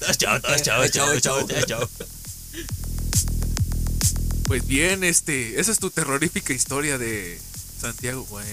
[0.00, 1.88] Chao, chao, chao, chao, chao, chao, chao.
[4.46, 7.40] Pues bien, este, esa es tu terrorífica historia de
[7.80, 8.26] Santiago.
[8.28, 8.48] Bueno.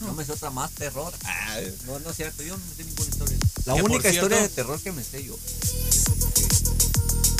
[0.00, 1.12] No me sé otra más terror.
[1.24, 3.36] Ah, no, no es cierto, yo no me sé ninguna historia.
[3.66, 5.36] La única cierto- historia de terror que me sé yo.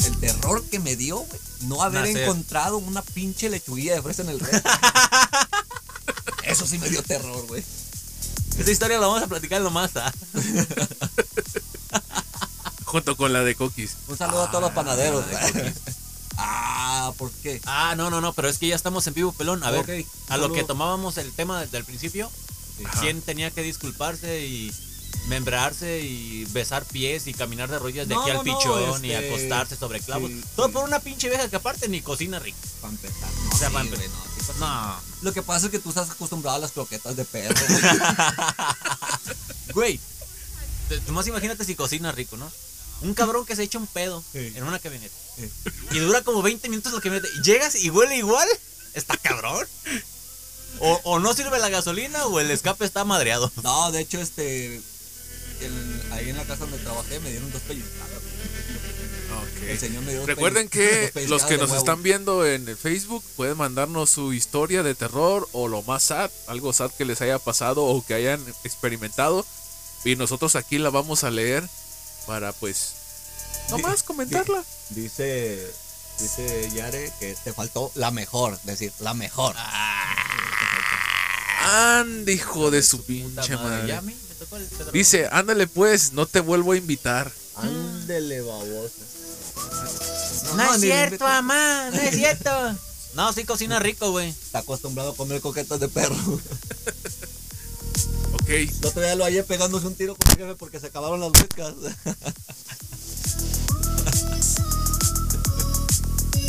[0.04, 2.22] El terror que me dio, güey, no haber Nacer.
[2.22, 4.62] encontrado una pinche lechuguilla de fresa en el red.
[6.44, 7.62] Eso sí me dio terror, güey.
[8.58, 9.92] Esa historia la vamos a platicar en lo más.
[9.96, 10.12] ¿ah?
[12.84, 13.96] Junto con la de Coquis.
[14.08, 15.24] Un saludo a todos los panaderos.
[16.36, 17.60] ah, ¿por qué?
[17.64, 19.64] Ah, no, no, no, pero es que ya estamos en vivo, pelón.
[19.64, 22.30] A ver, a lo que tomábamos el tema desde el principio,
[22.84, 23.00] Ajá.
[23.00, 24.70] quién tenía que disculparse y
[25.26, 29.04] membrarse y besar pies y caminar de rodillas de No, aquí al no, no, pichón
[29.04, 30.30] y este, acostarse sobre clavos.
[30.30, 30.72] sí, Todo sí.
[30.72, 32.58] por una pinche vieja que aparte ni cocina rico.
[32.80, 33.30] Para empezar.
[33.52, 34.08] O sea, sí, empezar.
[34.58, 37.54] no, No, Lo que pasa es que tú estás acostumbrado a las croquetas de perro.
[39.74, 40.00] güey.
[41.06, 42.50] Nomás imagínate si cocina rico, ¿no?
[43.02, 45.14] Un cabrón que se echa un pedo en una camioneta.
[45.90, 47.28] Y dura como 20 minutos la camioneta.
[47.38, 48.46] Y llegas y huele igual.
[48.94, 49.66] Está cabrón.
[50.80, 53.50] O, o no sirve la gasolina o el escape está madreado.
[53.62, 54.80] No, de hecho, este.
[55.64, 58.18] El- ahí en la casa donde trabajé me dieron dos pellizcadas.
[59.32, 59.62] Ok.
[59.68, 61.78] El señor me dio Recuerden que los que nos huevo.
[61.80, 66.30] están viendo en el Facebook pueden mandarnos su historia de terror o lo más sad,
[66.48, 69.46] algo sad que les haya pasado o que hayan experimentado.
[70.04, 71.66] Y nosotros aquí la vamos a leer
[72.26, 72.92] para pues
[73.70, 74.62] nomás comentarla.
[74.90, 75.72] Dice.
[76.20, 78.58] Dice Yare que te faltó la mejor.
[78.64, 79.56] Decir, la mejor.
[81.64, 84.14] Ande, hijo de su pinche madre, madre.
[84.92, 87.32] Dice, ándale pues, no te vuelvo a invitar.
[87.56, 89.02] Ándele, babosa.
[90.56, 92.50] No, es cierto, mamá, no es cierto.
[93.14, 94.30] No, sí cocina rico, güey.
[94.30, 96.16] Está acostumbrado a comer coquetas de perro.
[98.34, 101.20] Ok, El otro día lo hallé pegándose un tiro con mi jefe porque se acabaron
[101.20, 101.74] las huecas.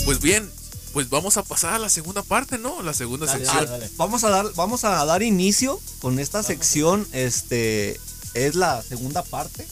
[0.05, 0.49] pues bien,
[0.93, 2.81] pues vamos a pasar a la segunda parte, ¿no?
[2.83, 3.65] La segunda Dale, sección.
[3.65, 3.89] dale.
[3.97, 7.07] Vamos a dar, vamos a dar inicio con esta sección.
[7.11, 7.99] Este
[8.35, 9.65] es la segunda parte.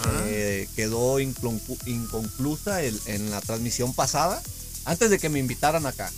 [0.00, 0.22] Ajá.
[0.26, 4.40] Eh, quedó inconclusa el- en la transmisión pasada.
[4.84, 6.10] Antes de que me invitaran acá.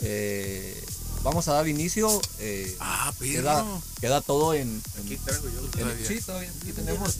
[0.00, 0.80] Eh,
[1.22, 2.20] vamos a dar inicio.
[2.38, 3.64] eh, Ah, queda,
[4.00, 7.16] queda todo en, en- Aquí traigo yo en- sí, todavía aquí tenemos.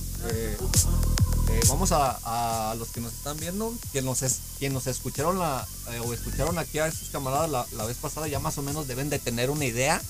[1.51, 4.39] Eh, vamos a, a los que nos están viendo, quien nos, es-
[4.71, 8.39] nos escucharon la, eh, o escucharon aquí a estos camaradas la, la vez pasada, ya
[8.39, 10.01] más o menos deben de tener una idea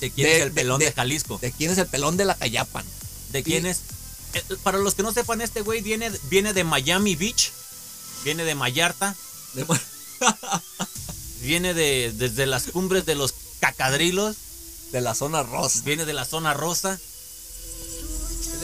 [0.00, 1.38] ¿De quién De- es el de- pelón de, de- Jalisco?
[1.38, 2.84] de quién es el pelón de la Cayapan.
[3.32, 3.80] ¿De quién es?
[4.34, 7.50] Eh, Para los que no sepan, este güey viene, viene de Miami Beach,
[8.24, 9.14] viene de Vallarta,
[11.40, 14.36] viene de, desde las cumbres de los cacadrilos,
[14.92, 15.80] De la zona rosa.
[15.84, 16.98] viene de la zona rosa.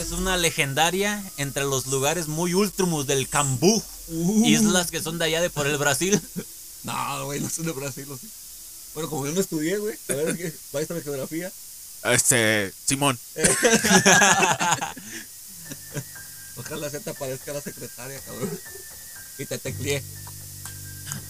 [0.02, 4.44] Es una legendaria entre los lugares muy ultrumus del Cambú, Uh.
[4.46, 6.20] islas que son de allá de por el Brasil.
[6.84, 8.04] No, güey, no son de Brasil.
[8.10, 8.28] o sí.
[8.94, 9.96] Bueno, como yo no estudié, güey.
[10.08, 10.52] A ver, ¿qué?
[10.72, 11.52] maestra de geografía.
[12.02, 13.16] Este, Simón.
[16.56, 18.50] Ojalá se te aparezca la secretaria, cabrón.
[19.38, 20.02] Y te tecleé.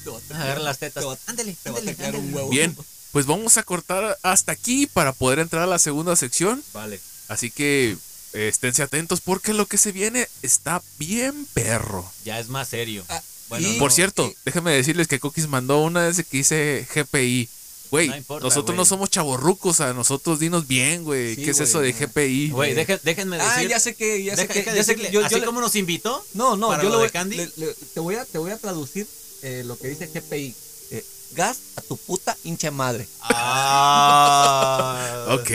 [0.05, 1.03] Te va a teclear- A ver las tetas.
[1.03, 2.37] Te va, Ándale, te va a ándale, teclear un ándale.
[2.37, 2.49] huevo.
[2.51, 2.75] Bien,
[3.13, 6.65] pues vamos a cortar hasta aquí para poder entrar a la segunda sección.
[6.73, 6.99] Vale.
[7.29, 7.99] Así que
[8.33, 12.11] esténse atentos porque lo que se viene está bien perro.
[12.25, 13.05] Ya es más serio.
[13.09, 14.35] Ah, Bueno, Y- Por cierto, sí.
[14.47, 17.51] déjenme decirles que Coquis mandó una vez que dice GPI.
[17.91, 21.35] Güey, No importa, nosotros no somos chavorrucos, a nosotros dinos bien, güey.
[21.37, 21.93] Sí, ¿Qué es eso de.
[21.93, 22.49] GPI?
[22.49, 23.53] Güey, déjenme decir.
[23.55, 25.61] Ah, ya sé que, ya sé que, ya sé que yo, yo así le- como
[25.61, 26.25] nos invitó.
[26.33, 27.37] No, no, para yo lo de voy- Candy.
[27.37, 29.07] le- le- te, voy a, te voy a traducir
[29.43, 30.55] eh, lo que dice GPI.
[30.93, 33.07] Eh, gas a tu puta hincha madre.
[33.21, 35.27] Ah.
[35.33, 35.51] Ok,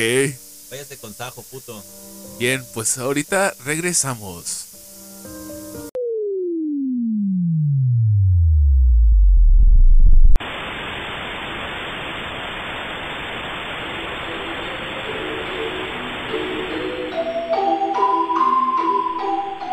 [0.69, 1.81] Váyase con tajo, puto.
[2.39, 4.65] bien, pues ahorita regresamos.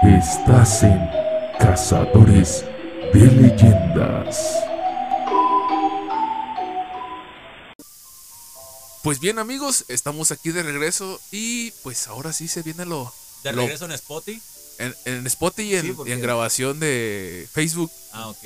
[0.03, 1.11] Estás en
[1.59, 2.65] Cazadores
[3.13, 4.74] de Leyendas.
[9.05, 13.13] Pues bien, amigos, estamos aquí de regreso y pues ahora sí se viene lo.
[13.43, 14.43] De lo- regreso en Spotify.
[14.79, 17.93] en, en Spotify y Sí, y en grabación de Facebook.
[18.13, 18.39] Ah, ok.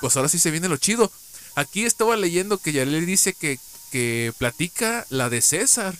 [0.00, 1.10] Pues ahora sí se viene lo chido.
[1.54, 3.58] Aquí estaba leyendo que Yalel dice que,
[3.92, 5.94] que platica la de César.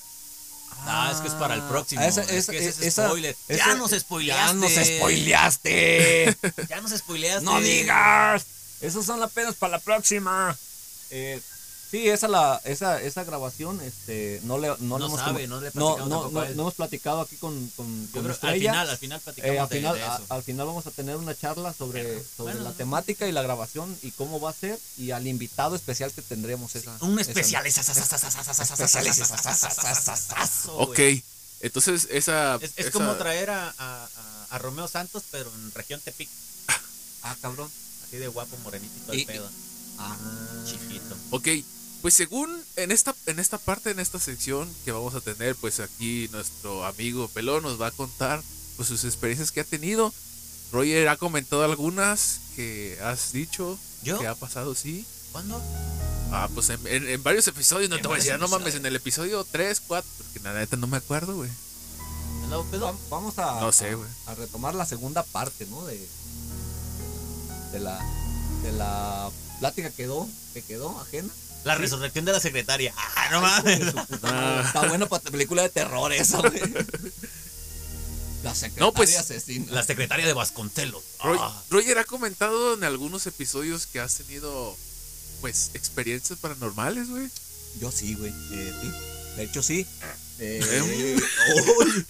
[0.80, 2.02] Ah, es que es para el próximo.
[2.02, 3.36] Esa- es esa- que ese es spoiler.
[3.46, 4.52] esa- ya nos spoileaste.
[4.52, 6.36] Ya nos spoileaste.
[6.68, 7.44] Ya nos spoileaste.
[7.44, 8.46] no digas.
[8.80, 10.56] Esos son apenas para la próxima.
[11.10, 11.40] Eh,
[11.90, 15.60] sí, esa la esa esa grabación este no le no, No le hemos sabe, no
[15.60, 18.90] le no, platicamos no, no, hemos platicado aquí con con, Yo con creo- al final,
[18.90, 20.24] al final platicamos Eh, al, final, de, a- eso.
[20.28, 22.76] al final vamos a tener una charla sobre, sobre Bueno, la no.
[22.76, 26.74] temática y la grabación y cómo va a ser y al invitado especial que tendremos
[26.76, 27.64] esa Un esa- especial.
[30.76, 30.98] Ok,
[31.60, 32.56] entonces esa.
[32.56, 33.74] Es, es esa- como traer a,
[34.50, 36.28] a, Romeo Santos, pero en región Tepic.
[37.22, 37.70] ah cabrón
[38.06, 39.50] Así de guapo, morenito y todo el Y- pedo.
[39.98, 40.16] ah
[40.66, 41.14] Chiquito.
[41.30, 41.48] Ok,
[42.02, 45.80] pues según en esta, en esta parte, en esta sección que vamos a tener, pues
[45.80, 48.42] aquí nuestro amigo Pelón nos va a contar
[48.76, 50.12] pues, sus experiencias que ha tenido.
[50.72, 54.18] Roger ha comentado algunas que has dicho ¿Yo?
[54.18, 55.06] que ha pasado, sí.
[55.32, 55.60] ¿Cuándo?
[56.30, 58.84] Ah, pues en, en- en varios episodios, no te voy a decir, no mames, en
[58.84, 61.50] el episodio 3, 4, porque la neta no me acuerdo, güey.
[62.52, 63.96] Va- vamos a No sé,
[64.26, 66.08] a, retomar la segunda parte no de
[67.72, 67.98] de la
[68.62, 69.30] de la
[69.60, 71.28] plática quedó que quedó ajena
[71.64, 72.94] La resurrección de la secretaria.
[72.96, 73.94] Ah, no mames.
[74.22, 74.62] Ah.
[74.66, 76.60] está bueno para película de terror eso güey
[78.44, 81.02] la secretaria No, pues, asesina La secretaria de Vasconcelos.
[81.22, 81.60] Roy- Ah.
[81.70, 84.76] Roger ha comentado en algunos episodios que has tenido,
[85.40, 87.28] pues, experiencias paranormales, güey.
[87.80, 88.90] yo sí güey eh, sí.
[89.36, 89.86] de hecho sí
[90.38, 91.16] Eh, ¿Eh?
[91.78, 92.06] uy.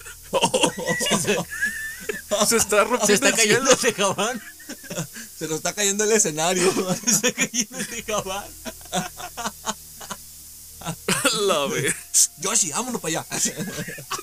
[2.47, 3.89] Se está rompiendo Se está el cayendo cielo.
[3.89, 4.41] ese jabán.
[5.39, 6.71] se nos está cayendo el escenario
[7.05, 8.45] Se está cayendo jabán.
[11.47, 11.93] La ve-
[12.37, 13.25] Yoshi vámonos para allá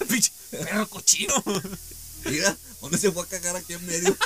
[0.09, 1.35] Pinche perro cochino.
[2.25, 4.17] mira dónde se fue a cagar aquí en medio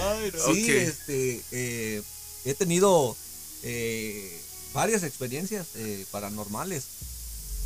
[0.00, 0.54] Ay, no.
[0.54, 2.02] Sí, este, eh,
[2.44, 3.16] he tenido
[3.62, 4.40] eh,
[4.72, 6.84] varias experiencias eh, paranormales.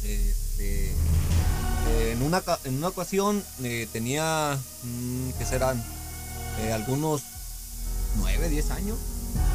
[0.05, 0.93] Este,
[1.89, 5.83] eh, en, una, en una ocasión eh, tenía, mm, ¿qué serán?
[6.61, 7.23] Eh, algunos
[8.17, 8.99] 9, 10 años.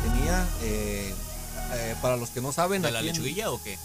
[0.04, 1.14] Tenía, eh,
[2.02, 2.82] para los que no saben...
[2.82, 3.78] ¿De la en- lechuguilla o qué?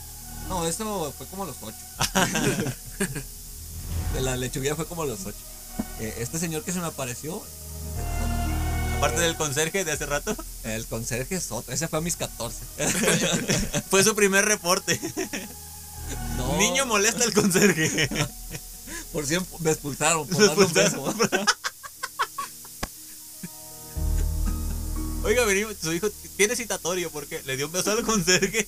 [0.49, 1.77] No, eso fue como a los 8.
[4.15, 5.37] De la lechuguilla fue como a los 8.
[6.01, 7.43] este señor que se me apareció,
[8.99, 10.35] Aparte del conserje de hace rato,
[10.65, 11.75] el conserje es otro.
[11.75, 12.57] Ese fue a mis 14.
[13.91, 14.99] fue su primer reporte.
[16.37, 18.09] No, Niño molesta al conserje.
[19.13, 21.15] Por siempre me expulsaron por Me darle un beso.
[25.23, 28.67] Oiga, venimos, su hijo tiene citatorio porque le dio un beso al conserje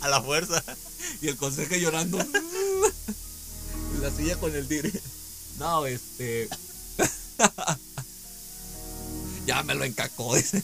[0.00, 0.62] a la fuerza.
[1.22, 2.18] Y el conserje llorando.
[2.18, 4.92] y la silla con el dire.
[5.58, 6.48] No, este.
[9.46, 10.34] ya me lo encacó.
[10.34, 10.62] dice.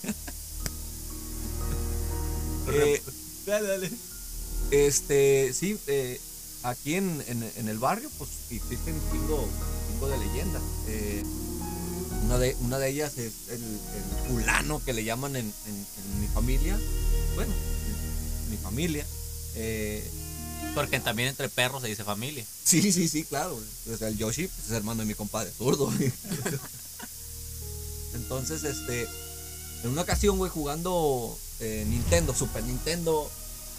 [2.69, 3.03] Eh,
[3.47, 3.91] Dale, dale.
[4.71, 6.21] Este, sí, eh,
[6.63, 9.49] aquí en, en- en el barrio, pues existen un chingo,
[9.91, 10.63] chingo de leyendas.
[10.89, 11.23] Eh,
[12.25, 16.27] una, de, una de ellas es el, el fulano que le llaman en, en- mi
[16.29, 16.79] familia.
[17.35, 17.53] Bueno,
[18.45, 19.05] en mi familia.
[19.57, 20.09] Eh,
[20.75, 22.45] Porque también entre perros se dice familia.
[22.65, 23.59] sí, sí, sí, claro.
[23.93, 25.93] O sea, el Yoshi pues, es hermano de mi compadre zurdo.
[28.15, 29.07] Entonces, este,
[29.83, 33.31] en una ocasión, güey, jugando eh, Nintendo, Super Nintendo,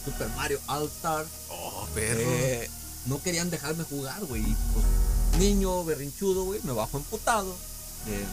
[0.06, 1.26] Super Mario All Star.
[1.50, 2.20] Oh, perro.
[2.22, 2.70] Eh,
[3.06, 4.44] no querían dejarme jugar, güey.
[4.44, 4.86] Pues,
[5.40, 7.56] niño berrinchudo, güey, me bajo emputado.
[8.08, 8.26] Eh,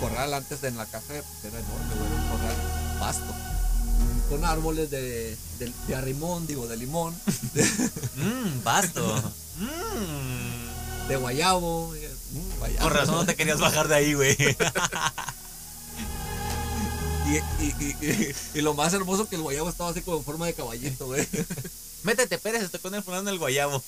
[0.00, 2.56] corral antes de en la casa pues, era enorme, güey, un corral
[3.00, 3.32] vasto.
[3.32, 7.14] mm, Con árboles de, de, de arrimón, digo, de limón.
[8.16, 9.32] Mmm, basto.
[9.58, 11.08] Mmm.
[11.08, 11.92] de guayabo.
[11.92, 12.88] mm, guayabo.
[12.88, 14.36] Con razón no te querías bajar de ahí, güey.
[17.28, 20.24] Y, y, y, y- y lo más hermoso que el guayabo estaba así como en
[20.24, 21.26] forma de caballito, güey.
[22.04, 23.82] Métete, Pérez, estoy con el fulano del guayabo.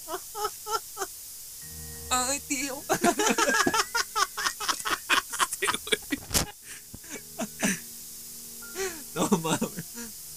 [2.11, 2.83] Ay, tío.
[9.15, 9.85] No mames.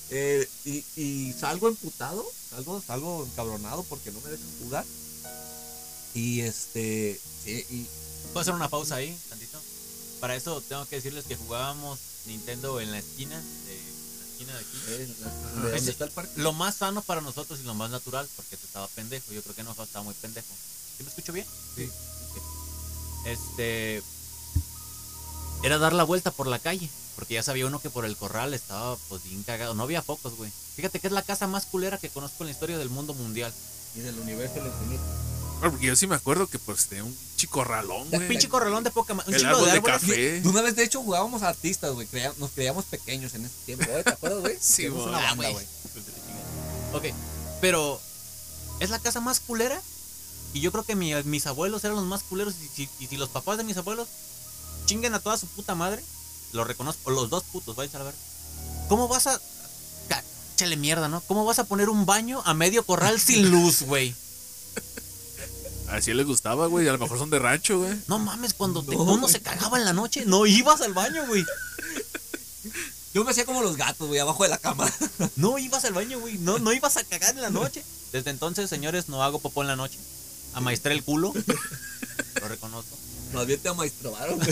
[0.10, 4.86] Eh, y, y salgo emputado, salgo, salgo encabronado porque no me dejan jugar.
[6.14, 7.88] Y este, sí, y
[8.28, 9.60] ¿Puedo hacer una pausa ahí, tantito?
[10.20, 14.54] Para eso tengo que decirles que jugábamos Nintendo en la esquina, de, en la esquina
[14.54, 14.78] de aquí.
[14.88, 16.32] la- ¿de Ese- dónde está el parque?
[16.42, 19.32] Lo más sano para nosotros y lo más natural, porque te estaba pendejo.
[19.34, 20.48] Yo creo que no estaba muy pendejo.
[20.98, 21.46] ¿Sí me escucho bien?
[21.76, 21.90] Sí.
[23.26, 24.02] Este.
[25.64, 26.90] Era dar la vuelta por la calle.
[27.16, 29.76] Porque ya sabía uno que por el corral estaba pues bien cagado.
[29.76, 30.52] No había focos, güey.
[30.76, 33.54] Fíjate que es la casa más culera que conozco en la historia del mundo mundial.
[33.96, 35.04] Y del universo del infinito.
[35.64, 38.28] Ah, Porque yo sí me acuerdo que pues tenía un chico ralón, Un güey.
[38.28, 40.02] pinche corralón de poca ma- Un El chingo árbol de de árboles.
[40.02, 40.42] café.
[40.46, 42.06] Una vez, de hecho, jugábamos a artistas, güey.
[42.08, 43.86] creía- nos creíamos pequeños en ese tiempo.
[43.90, 44.58] güey, ¿Te acuerdas, güey?
[44.62, 45.16] Sí, Teníamos güey.
[45.16, 45.66] una Ah, banda, güey.
[46.94, 47.06] Ok,
[47.62, 48.00] pero
[48.80, 49.82] es la casa más culera.
[50.54, 52.54] Y yo creo que mi- mis abuelos eran los más culeros.
[52.62, 54.08] Y si, y si los papás de mis abuelos
[54.86, 56.04] chinguen a toda su puta madre,
[56.52, 57.10] lo reconozco.
[57.10, 58.14] Los dos putos, vayan a ver.
[58.90, 59.40] ¿Cómo vas a.
[60.10, 60.24] ca-
[60.56, 61.22] Échale mierda, ¿no?
[61.22, 64.14] ¿Cómo vas a poner un baño a medio corral sin luz, güey?
[65.94, 66.88] Así les gustaba, güey.
[66.88, 67.94] A lo mejor son de rancho, güey.
[68.08, 69.32] No mames, cuando te- No, uno güey.
[69.32, 71.46] se cagaba en la noche, no ibas al baño, güey.
[73.14, 74.92] Yo me hacía como los gatos, güey, abajo de la cama.
[75.36, 76.38] No ibas al baño, güey.
[76.40, 77.84] No, no ibas a cagar en la noche.
[78.12, 80.00] Desde entonces, señores, no hago popó en la noche.
[80.54, 81.32] Amaestré el culo.
[82.42, 82.98] Lo reconozco.
[83.34, 84.50] Más bien te amaestrobaron, güey.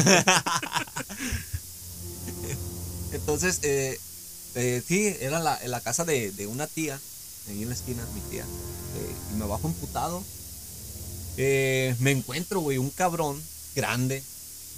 [3.13, 3.99] Entonces, eh,
[4.55, 6.99] eh, sí, era la, en la casa de, de una tía,
[7.49, 8.43] ahí en la esquina, mi tía.
[8.43, 10.23] eh, y me bajo emputado.
[11.37, 13.41] Eh, me encuentro, güey, un cabrón
[13.75, 14.23] grande,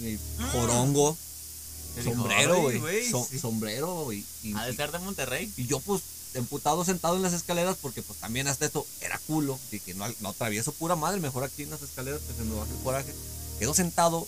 [0.01, 0.19] eh,
[0.51, 1.17] jorongo,
[2.03, 2.79] sombrero, "Ay, güey.
[2.79, 3.39] güey, so- sí".
[3.39, 4.23] Sombrero, güey.
[4.55, 5.51] Ha de ser de Monterrey.
[5.57, 6.01] y yo, pues,
[6.35, 9.59] emputado sentado en las escaleras, porque, pues, también hasta esto era culo.
[9.71, 12.71] Dije, no, no atravieso pura madre, mejor aquí en las escaleras, que se me baje
[12.71, 13.13] el coraje.
[13.59, 14.27] Quedo sentado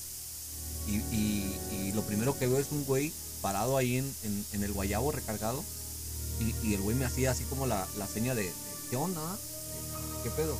[0.88, 3.12] y, y- y lo primero que veo es un güey
[3.42, 5.64] parado ahí en, en- en el guayabo recargado.
[6.40, 8.54] Y, y el güey me hacía así como la, la seña de, de,
[8.90, 9.22] ¿qué onda?
[10.24, 10.58] ¿Qué pedo?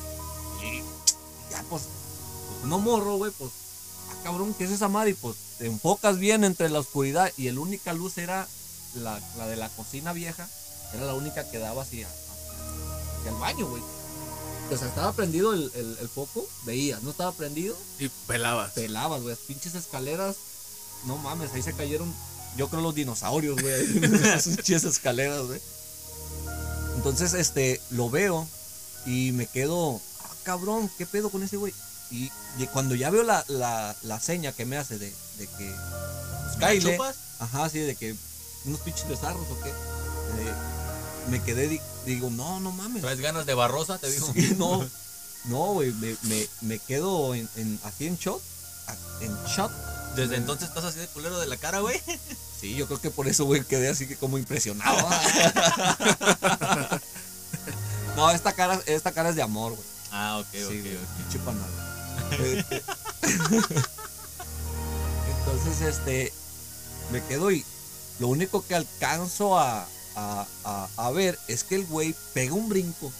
[0.64, 0.80] Y
[1.50, 3.50] ya, pues, pues uno morro, güey, pues,
[4.10, 5.10] ah, cabrón, ¿qué es esa madre?
[5.10, 8.46] Y pues te enfocas bien entre la oscuridad y la única luz era
[8.94, 10.48] la, la de la cocina vieja.
[10.94, 12.08] Era la única que daba hacia
[13.26, 13.82] el baño, güey.
[14.72, 18.72] O sea, estaba prendido el, el- el foco, veías, no estaba prendido, Y pelabas.
[18.72, 19.36] pelabas, güey.
[19.46, 20.36] Pinches escaleras,
[21.04, 22.12] no mames, ahí se cayeron,
[22.56, 23.74] yo creo los dinosaurios, güey,
[24.04, 25.60] esas pinches escaleras, güey.
[26.96, 28.46] Entonces, este, lo veo
[29.06, 30.00] y me quedo,
[30.46, 31.74] cabrón, ¿qué pedo con ese güey?
[32.10, 35.74] Y, y cuando ya veo la, la, la seña que me hace de, de que,
[35.74, 37.16] pues, ¿La cáile, chupas?
[37.40, 38.14] Ajá, sí, de que
[38.64, 39.70] unos pinches desarros o qué.
[39.70, 40.54] Eh,
[41.30, 43.02] me quedé, di- digo, no, no mames.
[43.02, 43.98] ¿Traes ganas de barrosa?
[43.98, 44.30] Te digo.
[44.32, 44.88] Sí, no,
[45.46, 48.40] no, güey, me, me, me quedo en, en- así en shot,
[49.20, 49.72] en shot.
[50.14, 52.00] Desde entonces estás así de culero de la cara, güey.
[52.58, 54.96] Sí, yo creo que por eso, güey, quedé así que como impresionado.
[58.16, 59.95] no, esta cara, esta cara es de amor, güey.
[60.18, 61.38] Ah, ok, Sí, ok, güey, pinche
[65.38, 66.32] Entonces, este,
[67.12, 67.64] me quedo y
[68.18, 69.86] lo único que alcanzo a,
[70.16, 73.12] a, a- a ver es que el güey pega un brinco.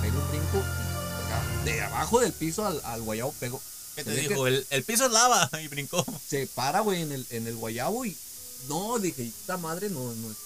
[0.00, 0.62] Pega un brinco
[1.64, 3.60] de abajo del piso al, al guayabo pego.
[3.96, 4.46] ¿Qué te dijo?
[4.46, 6.04] El, el piso es lava y brincó.
[6.28, 8.16] Se para, güey, en el, en el guayabo y
[8.68, 10.36] no, dije, esta madre no, no es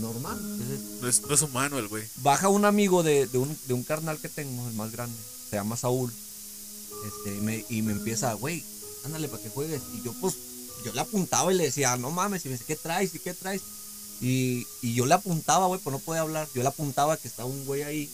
[0.00, 0.38] normal.
[0.38, 2.04] Entonces, No es, no es humano el güey.
[2.16, 5.16] baja un amigo de, de un, de un carnal que tengo, el más grande,
[5.50, 6.12] se llama Saúl.
[7.06, 8.64] Este, y, me, y me empieza, güey,
[9.04, 9.82] ándale para que juegues.
[9.94, 10.34] Y yo, pues,
[10.84, 13.14] yo le apuntaba y le decía, no mames, y me dice, ¿qué traes?
[13.14, 13.62] ¿Y qué traes?
[14.20, 16.48] Y, y yo le apuntaba, güey, pues no podía hablar.
[16.54, 18.10] Yo le apuntaba que estaba un güey ahí.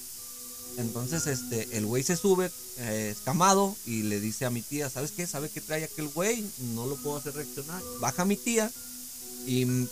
[0.76, 5.12] Entonces, este, el güey se sube, eh, escamado, y le dice a mi tía, ¿sabes
[5.12, 5.26] qué?
[5.26, 6.44] ¿Sabe qué trae aquel güey?
[6.74, 7.80] No lo puedo hacer reaccionar.
[8.00, 8.70] Baja mi tía
[9.46, 9.88] y mm,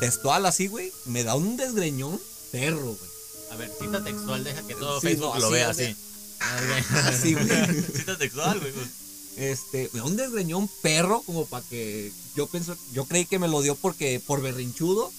[0.00, 2.20] textual así, güey, me da un desgreñón
[2.52, 3.10] perro, güey.
[3.50, 5.88] A ver, cita textual, deja que todo Sí, Facebook no, lo así, vea o sea,
[5.88, 5.96] así.
[6.94, 7.46] Así, güey.
[7.94, 8.72] Cita textual, güey.
[8.72, 8.88] pues.
[9.36, 13.48] Este, me da un desgreñón perro como para que yo pienso, yo creí que me
[13.48, 15.12] lo dio porque por berrinchudo.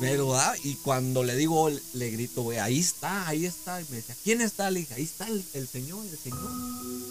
[0.00, 3.80] Pero, ah, y cuando le digo, le grito, güey, ahí está, ahí está.
[3.80, 4.70] Y me decía, ¿quién está?
[4.70, 6.50] Le dije, ahí está el, el señor, el señor.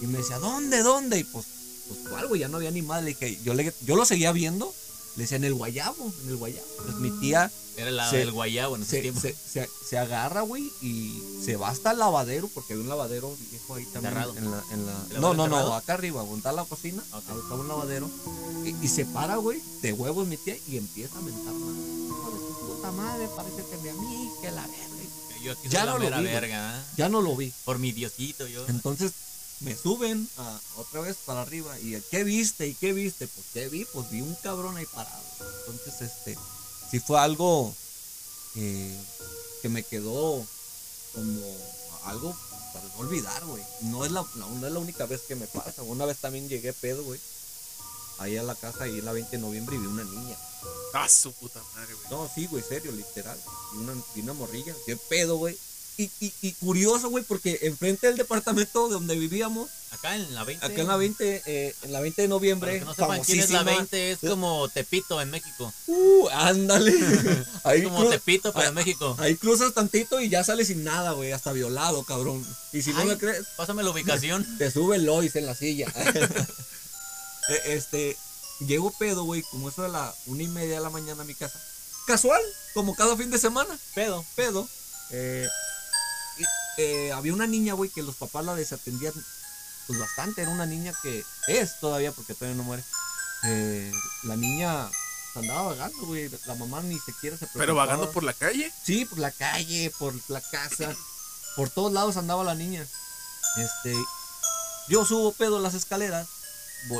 [0.02, 1.20] Y me decía, ¿dónde, dónde?
[1.20, 1.46] Y pues,
[1.88, 2.42] pues, ¿cuál, güey?
[2.42, 3.02] Ya no había ni más.
[3.02, 4.74] Le dije, yo, le, yo lo seguía viendo.
[5.16, 6.66] Le decían el guayabo, en el guayabo.
[6.80, 9.20] Entonces mi tía Era la Se- del guayabo en ese se, tiempo.
[9.22, 13.36] se, se, se agarra, güey, y se va hasta el lavadero, porque hay un lavadero
[13.52, 14.14] viejo ahí también.
[14.14, 14.36] Cerrado.
[14.38, 15.06] En la, en la...
[15.12, 17.24] ¿El No, no, no, acá arriba, está la cocina, Ok.
[17.30, 18.10] ahí está un lavadero.
[18.64, 21.82] Y, y se para, güey, de huevos mi tía, y empieza a mentar madre.
[22.08, 24.88] Hijo de tu puta madre, parece que a mí, que la verga.
[25.44, 26.84] Yo aquí Ya no la lo vi, verga, ¿eh?
[26.96, 27.52] Ya no lo vi.
[27.66, 28.66] Por mi diosito, yo.
[28.68, 29.12] Entonces
[29.64, 32.68] me suben a- otra vez para arriba y ¿qué viste?
[32.68, 33.28] ¿Y qué viste?
[33.28, 33.86] Pues ¿qué vi?
[33.86, 35.24] Pues vi un cabrón ahí parado.
[35.68, 36.38] Entonces, este,
[36.92, 37.74] sí fue algo
[38.56, 39.02] eh,
[39.62, 40.46] que me quedó
[41.14, 41.58] como
[42.06, 42.36] algo
[42.74, 43.64] para no olvidar, güey.
[43.82, 45.84] No es la, no, no es la única vez que me pasa.
[45.84, 47.20] Una vez también llegué pedo, güey.
[48.20, 50.38] Ahí a la casa, ahí en la 20 de noviembre y vi una niña.
[50.94, 52.08] Ah, su puta madre, güey.
[52.12, 53.40] No, sí, güey, serio, literal.
[53.74, 54.76] Vi una, vi una morrilla.
[54.86, 55.58] Qué pedo, güey.
[55.98, 60.44] Y, y, y curioso, güey, porque enfrente del departamento de donde vivíamos, Acá en la
[60.44, 60.66] 20.
[60.66, 63.60] Acá en la 20, eh, en la 20 de noviembre, no sepan quién es la
[63.60, 63.78] famosísima.
[63.78, 65.72] 20, es como Tepito en México.
[65.86, 66.92] Uh, ándale.
[67.64, 69.16] ahí, Es como Tepito, pero en ah, México.
[69.20, 72.44] ahí cruzas tantito y ya sales sin nada, güey, hasta violado, cabrón.
[72.72, 74.46] Y si no me crees, Pásame la ubicación.
[74.58, 75.94] te sube el Lois en la silla.
[77.50, 78.18] Eh, este,
[78.62, 81.36] llego pedo, güey, como eso de la una y media de la mañana a mi
[81.36, 81.62] casa.
[82.08, 82.42] Casual,
[82.74, 84.26] como cada fin de semana, Pedo.
[84.36, 84.68] pedo.
[85.12, 85.48] Eh,
[86.78, 89.14] eh, había una niña, güey, que los papás la desatendían
[89.88, 90.42] pues bastante.
[90.42, 92.84] Era una niña que es todavía, porque todavía no muere.
[93.44, 93.92] Eh,
[94.24, 94.90] la niña
[95.36, 96.30] andaba vagando, güey.
[96.46, 98.14] La mamá ni siquiera se Pero vagando preocupaba.
[98.14, 98.72] por la calle.
[98.84, 100.96] Sí, por la calle, por la casa.
[101.56, 102.86] Por todos lados andaba la niña.
[103.58, 103.96] Este.
[104.90, 106.28] Yo subo pedo las escaleras.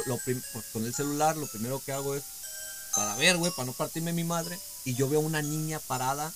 [0.06, 0.38] Lo pues,
[0.72, 2.24] con el celular, lo primero que hago es
[2.96, 4.58] para ver, güey, para no partirme mi madre.
[4.86, 6.32] Y yo veo una niña parada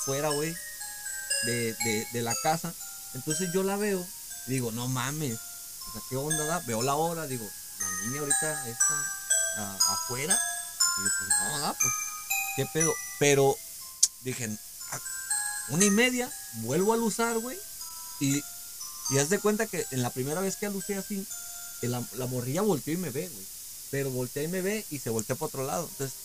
[0.00, 0.54] afuera, güey,
[1.44, 2.72] de, de, de la casa.
[3.14, 4.04] Entonces yo la veo
[4.46, 6.44] digo, no mames, o sea, ¿qué onda?
[6.44, 6.60] da?
[6.66, 10.34] Veo la hora, digo, la niña ahorita está afuera.
[10.34, 11.92] Y yo, pues no, pues,
[12.56, 12.92] ¿qué pedo?
[13.18, 13.56] Pero
[14.22, 14.48] dije,
[14.90, 15.00] "Ah,
[15.68, 17.58] una y media, vuelvo a luzar, güey.
[18.20, 18.42] Y,
[19.10, 21.26] y haz de cuenta que en la primera vez que alucé así,
[21.82, 23.46] la, la morrilla volteó y me ve, güey.
[23.90, 25.88] Pero voltea y me ve y se voltea para otro lado.
[25.90, 26.16] Entonces,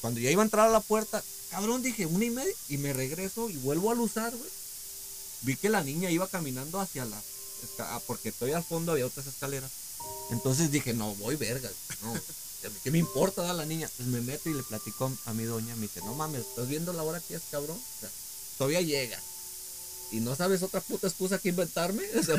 [0.00, 2.92] cuando ya iba a entrar a la puerta, cabrón, dije una y media y me
[2.92, 4.50] regreso y vuelvo a luzar, güey.
[5.42, 7.20] Vi que la niña iba caminando hacia la.
[7.80, 9.70] ah, Porque estoy al fondo, había otras escaleras.
[10.30, 11.72] Entonces dije, no, voy vergas,
[12.02, 12.14] no.
[12.82, 13.88] ¿Qué me importa da la niña?
[13.96, 15.74] Pues me meto y le platico a mi doña.
[15.76, 17.78] Me dice, no mames, ¿estás viendo la hora que es, cabrón?
[17.78, 18.10] O sea,
[18.58, 19.20] todavía llega.
[20.10, 22.02] Y no sabes otra puta excusa que inventarme.
[22.18, 22.36] O sea,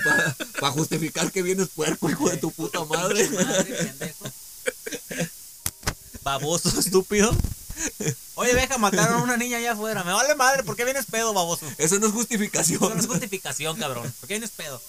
[0.60, 3.30] para justificar que vienes puerco, hijo de tu puta madre.
[3.30, 4.16] Madre.
[6.24, 7.32] Baboso, estúpido.
[8.36, 10.04] Oye, deja, mataron a una niña allá afuera.
[10.04, 11.66] Me vale madre, ¿por qué vienes pedo, baboso?
[11.78, 12.80] Eso no es Eso justificación.
[12.82, 14.04] no es justificación, cabrón.
[14.20, 14.82] ¿Por qué vienes pedo?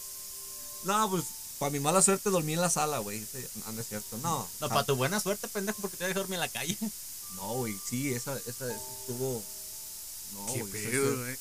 [0.85, 1.25] No, pues
[1.59, 3.21] para mi mala suerte dormí en la sala, güey.
[3.67, 4.17] No, no es cierto.
[4.19, 4.49] No.
[4.61, 6.77] No, Ah, para tu buena suerte, pendejo, porque te voy a dormir en la calle.
[7.37, 7.77] No, güey.
[7.89, 9.43] Sí, esa, esa, esa estuvo.
[10.35, 11.37] No, Qué güey.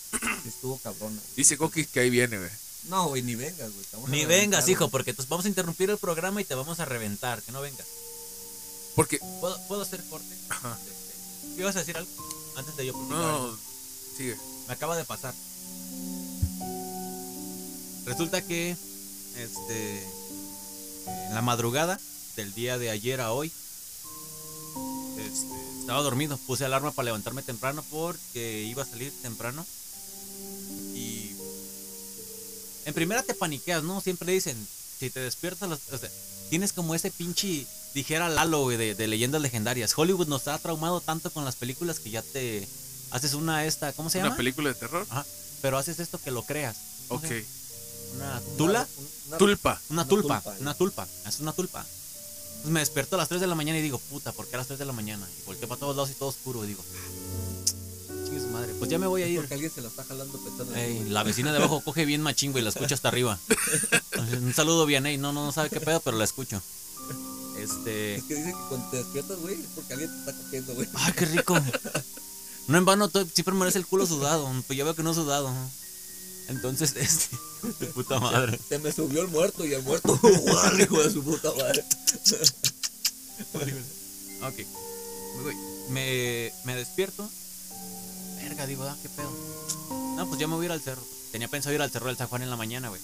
[0.45, 1.21] estuvo cabrona.
[1.35, 2.49] Dice Coquis que ahí viene, güey.
[2.85, 3.85] No, güey, ni vengas, güey.
[4.07, 7.41] Ni vengas, hijo, porque entonces vamos a interrumpir el programa y te vamos a reventar.
[7.43, 7.85] Que no vengas.
[8.95, 9.19] Porque.
[9.39, 10.35] ¿Puedo, ¿puedo hacer corte?
[10.49, 10.77] Ajá.
[11.59, 12.09] ¿Ibas a decir algo?
[12.55, 12.93] Antes de yo.
[12.93, 13.57] No.
[14.17, 14.37] Sigue.
[14.67, 15.33] Me acaba de pasar.
[18.05, 18.75] Resulta que
[19.37, 20.03] este
[21.27, 21.99] en la madrugada
[22.35, 23.51] del día de ayer a hoy
[25.17, 29.65] este, estaba dormido, puse alarma para levantarme temprano porque iba a salir temprano
[30.93, 31.35] y
[32.85, 34.01] en primera te paniqueas, ¿no?
[34.01, 34.57] Siempre dicen,
[34.99, 36.09] si te despiertas, o sea,
[36.49, 39.93] tienes como ese pinche, dijera Lalo, güey, de, de leyendas legendarias.
[39.97, 42.67] Hollywood nos ha traumado tanto con las películas que ya te
[43.11, 44.29] haces una esta, ¿cómo se llama?
[44.29, 45.05] ¿Una película de terror?
[45.09, 45.25] Ajá,
[45.61, 46.77] pero haces esto que lo creas.
[47.07, 47.31] ¿Cómo Ok.
[48.15, 48.87] Una tula,
[49.27, 49.81] Una- Tulpa.
[49.89, 51.81] una tulpa, una tulpa, es una tulpa.
[51.81, 54.57] Entonces me despierto a las 3 de la mañana y digo, puta, ¿por qué a
[54.57, 55.27] las 3 de la mañana?
[55.39, 56.83] Y volteo para todos lados y todo oscuro y digo,
[58.25, 59.39] chingue su madre, pues ya me voy a ir.
[59.39, 62.21] Porque alguien se la está jalando pensando en Ey, la vecina de abajo coge bien
[62.21, 63.39] machín, güey, la escucho hasta arriba.
[64.41, 66.61] Un saludo bien, ey, no, no, no sabe qué pedo, pero la escucho.
[67.61, 68.15] Este...
[68.15, 70.87] Es que dice que cuando te despiertas, güey, es porque alguien te está cogiendo, güey.
[70.95, 71.55] ¡Ay, qué rico!
[72.69, 74.47] No en vano, siempre merece el culo sudado.
[74.67, 75.51] Pues yo veo que no he sudado.
[76.49, 77.35] Entonces, este.
[77.79, 78.59] De puta madre.
[78.69, 81.83] Se me subió el muerto y el muerto, ¡guau, hijo de su puta madre.
[84.43, 84.53] Ok.
[85.43, 85.53] Me.
[85.89, 87.27] Me, me despierto.
[88.35, 89.31] Verga, digo, ah, qué pedo.
[90.15, 91.01] No, pues ya me voy a ir al cerro.
[91.31, 93.01] Tenía pensado ir al cerro del San Juan en la mañana, güey.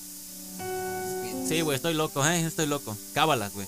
[1.47, 2.95] Sí, güey, estoy loco, eh, estoy loco.
[3.13, 3.67] Cábalas, güey.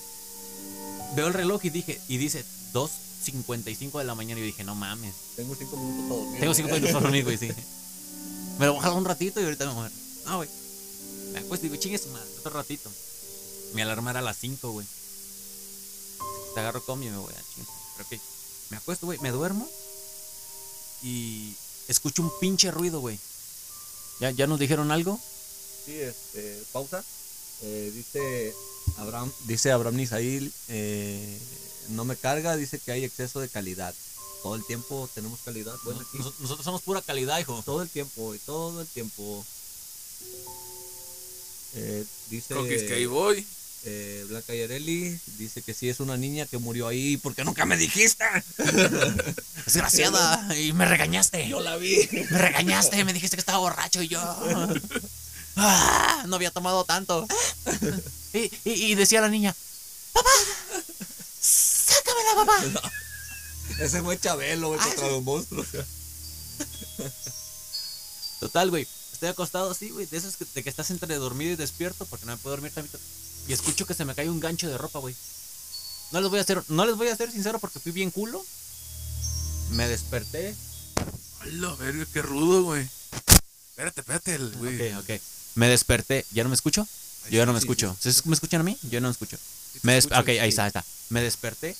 [1.15, 2.43] Veo el reloj y dije, y dice
[2.73, 4.39] 2.55 de la mañana.
[4.39, 5.15] Y yo dije, no mames.
[5.35, 6.39] Tengo cinco minutos para dormir.
[6.39, 7.51] Tengo cinco minutos para dormir, güey, sí.
[8.59, 9.91] Me lo voy a un ratito y ahorita me voy a mover.
[10.25, 10.49] No, güey.
[11.31, 12.91] Me acuesto y digo, chingue su madre, otro ratito.
[13.73, 14.87] Mi alarma era a las 5, güey.
[16.55, 17.71] te agarro combi y me voy a chingar.
[18.09, 18.21] Pero
[18.71, 19.69] me acuesto, güey, me duermo
[21.03, 21.55] y
[21.87, 23.19] escucho un pinche ruido, güey.
[24.19, 25.19] ¿Ya, ¿Ya nos dijeron algo?
[25.85, 27.03] Sí, este, pausa.
[27.61, 28.53] Eh, dice
[28.97, 31.39] Abraham, dice Abraham Nisail, eh,
[31.89, 33.93] no me carga, dice que hay exceso de calidad.
[34.43, 35.75] Todo el tiempo tenemos calidad.
[35.83, 37.61] Bueno, aquí, Nos- nosotros somos pura calidad, hijo.
[37.65, 39.45] todo el tiempo, y todo el tiempo.
[41.75, 43.45] Eh, dice Coquis, que ahí voy.
[43.83, 47.17] eh, Blanca Yareli, dice que sí es una niña que murió ahí.
[47.17, 48.23] ¿Por qué nunca me dijiste?
[49.65, 51.47] Desgraciada, y me regañaste.
[51.47, 52.07] Yo la vi.
[52.31, 54.19] Me regañaste, me dijiste que estaba borracho y yo.
[55.59, 57.25] Ah, no había tomado tanto.
[58.33, 59.55] Y, y- y decía la niña:
[60.13, 60.29] ¡Papá!
[61.41, 62.81] ¡Sácamela, papá!
[63.79, 65.67] Ese fue Chabelo, güey, contra los monstruos.
[68.39, 68.87] Total, güey.
[69.13, 70.05] Estoy acostado así, güey.
[70.05, 72.71] De esos que, de que estás entre dormido y despierto, porque no me puedo dormir
[72.71, 72.93] también.
[73.47, 75.15] Y escucho que se me cae un gancho de ropa, güey.
[76.11, 78.43] No les voy a hacer, no les voy a ser sincero porque fui bien culo.
[79.71, 80.55] Me desperté.
[81.45, 82.87] La verga, qué rudo, güey.
[83.69, 84.93] Espérate, espérate, el güey.
[84.93, 85.21] Ok, ok.
[85.55, 86.25] Me desperté.
[86.31, 86.87] ¿Ya no me escucho?
[87.29, 87.91] Yo ya no me escucho.
[87.91, 88.77] ¿Ustedes me escuchan a mí?
[88.83, 89.37] Yo no me escucho.
[89.83, 90.85] Me ok, ahí está, ahí está.
[91.09, 91.75] Me desperté.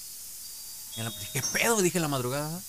[0.97, 1.81] En la- ¿Qué pedo?
[1.81, 2.61] Dije en la madrugada.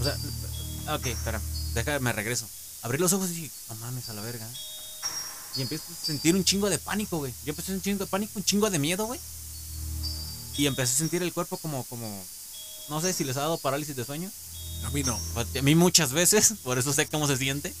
[0.00, 1.40] O sea, ok, espera.
[1.74, 2.48] Déjame, me regreso.
[2.82, 4.48] Abrí los ojos y dije, no mames, a la verga.
[5.56, 7.32] Y empiezo a sentir un chingo de pánico, güey.
[7.44, 9.18] Yo empecé a sentir un chingo de pánico, un chingo de miedo, güey.
[10.56, 12.24] Y empecé a sentir el cuerpo como, como,
[12.88, 14.30] no sé si les ha dado parálisis de sueño.
[14.84, 15.18] A mí no.
[15.36, 17.74] A mí muchas veces, por eso sé cómo se siente.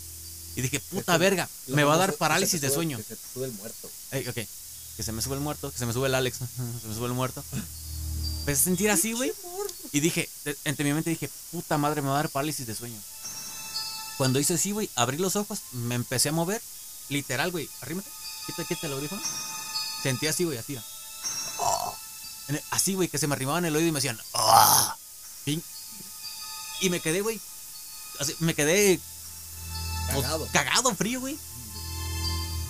[0.58, 2.96] Y dije, puta verga, me va a dar parálisis de sueño.
[2.98, 3.88] Que se te sube el muerto.
[4.10, 4.34] Ey, ok.
[4.96, 6.38] Que se me sube el muerto, que se me sube el Alex,
[6.82, 7.44] se me sube el muerto.
[8.40, 9.32] Empecé a sentir así, güey.
[9.92, 10.28] Y dije,
[10.64, 13.00] entre mi mente dije, puta madre, me va a dar parálisis de sueño.
[14.16, 16.60] Cuando hice así, güey, abrí los ojos, me empecé a mover.
[17.08, 18.10] Literal, güey, arrímate,
[18.46, 19.22] quita, quita el audífono.
[20.02, 20.74] Sentí así, güey, así.
[22.48, 24.96] el- Así, güey, que se me arrimaban el oído y me decían, "Ah".
[25.46, 25.62] Pin-
[26.80, 27.40] Y me quedé, güey.
[28.40, 28.98] me quedé
[30.08, 30.48] como Cagado.
[30.52, 31.36] cagado, frío, güey.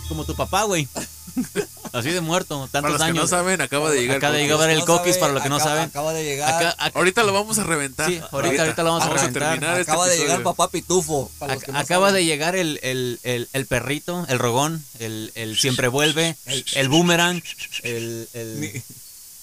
[0.09, 0.89] Como tu papá, güey.
[1.93, 3.17] Así de muerto, tantos Para los que años.
[3.25, 4.17] no saben, acaba de llegar.
[4.17, 5.85] Acaba de llegar el No coquis, sabe, para los que no saben.
[5.85, 6.55] Acaba de llegar.
[6.55, 8.09] Acá, acá- Ahorita lo vamos a reventar.
[8.11, 9.51] Sí, ahorita- ahorita lo vamos a reventar.
[9.53, 11.31] terminar este acaba de llegar papá Pitufo.
[11.39, 12.15] para los ac- que no acaba saben.
[12.23, 16.37] de llegar el, el, el, el perrito, el rogón, el, el siempre vuelve,
[16.73, 17.43] el boomerang,
[17.83, 18.29] el...
[18.59, 18.83] Ni,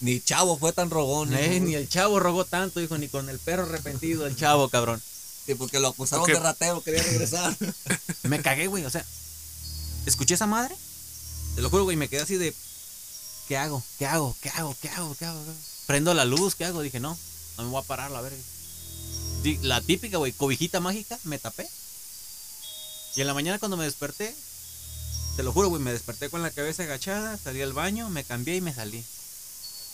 [0.02, 1.34] ni chavo fue tan rogón.
[1.34, 5.02] Eh, ni el chavo rogó tanto, hijo, ni con el perro arrepentido, el chavo, cabrón.
[5.46, 7.56] Sí, porque lo acusaron de ratero, quería regresar.
[8.24, 9.06] Me cagué, güey, o sea,
[10.06, 10.76] escuché esa madre,
[11.56, 12.54] te lo juro, güey, me quedé así de,
[13.48, 13.84] ¿qué hago?
[13.98, 14.36] ¿Qué hago?
[14.42, 14.76] ¿Qué hago?
[14.82, 15.16] ¿Qué hago?
[15.16, 15.42] ¿Qué hago?
[15.86, 16.82] Prendo la luz, ¿qué hago?
[16.82, 17.18] Dije, no,
[17.58, 18.38] no me voy a parar, la verga.
[19.62, 21.70] La típica, güey, cobijita mágica, me tapé.
[23.16, 24.36] Y en la mañana cuando me desperté,
[25.36, 28.56] te lo juro, güey, me desperté con la cabeza agachada, salí al baño, me cambié
[28.56, 29.06] y me salí.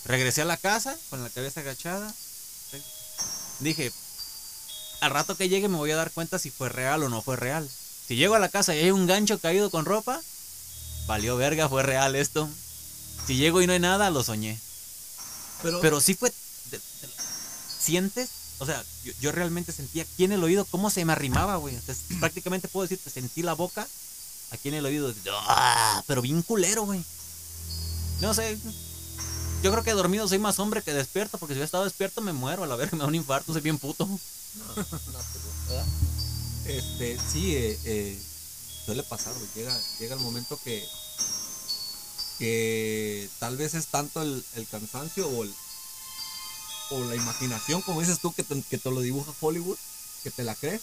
[0.05, 2.13] Regresé a la casa con la cabeza agachada.
[3.59, 3.91] Dije,
[5.01, 7.35] al rato que llegue me voy a dar cuenta si fue real o no fue
[7.35, 7.69] real.
[8.07, 10.19] Si llego a la casa y hay un gancho caído con ropa,
[11.07, 12.49] valió verga, fue real esto.
[13.27, 14.59] Si llego y no hay nada, lo soñé.
[15.61, 16.29] Pero, Pero sí fue.
[16.71, 17.09] de- de-
[17.79, 18.29] ¿Sientes?
[18.59, 21.79] O sea, yo, yo realmente sentía aquí en el oído cómo se me arrimaba, güey.
[21.81, 23.87] Sea, prácticamente puedo decir que sentí la boca
[24.51, 25.13] aquí en el oído.
[25.47, 26.03] ¡Ah!
[26.07, 27.03] Pero bien culero, güey.
[28.21, 28.57] No sé.
[29.63, 32.33] Yo creo que dormido soy más hombre que despierto, porque si hubiera estado despierto me
[32.33, 34.07] muero, a la verga, me da un infarto, soy bien puto.
[34.55, 34.83] No.
[36.65, 38.21] Este, sí, eh, eh,
[38.85, 39.47] suele pasar, güey.
[39.55, 40.87] Llega, llega el momento que,
[42.37, 45.53] que tal vez es tanto el, el cansancio o, el,
[46.91, 49.77] o la imaginación, como dices tú, que te, que te lo dibuja Hollywood,
[50.23, 50.81] que te la crees.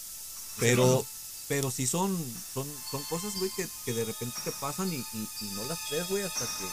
[0.59, 1.07] Pero,
[1.47, 2.17] pero sí son,
[2.53, 5.79] son, son cosas, güey, que, que de repente te pasan y, y, y no las
[5.89, 6.65] crees, güey, hasta que,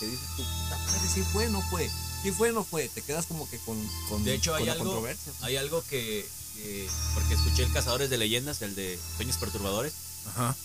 [0.00, 1.88] que dices tú, puta madre, sí fue, no fue.
[2.22, 2.88] Sí fue, no fue.
[2.88, 3.76] Te quedas como que con,
[4.08, 5.32] con, De hecho, con hay la algo, controversia.
[5.42, 6.26] hay algo que,
[6.56, 9.92] que- Porque escuché el Cazadores de Leyendas, el de Sueños Perturbadores.
[10.26, 10.56] Ajá.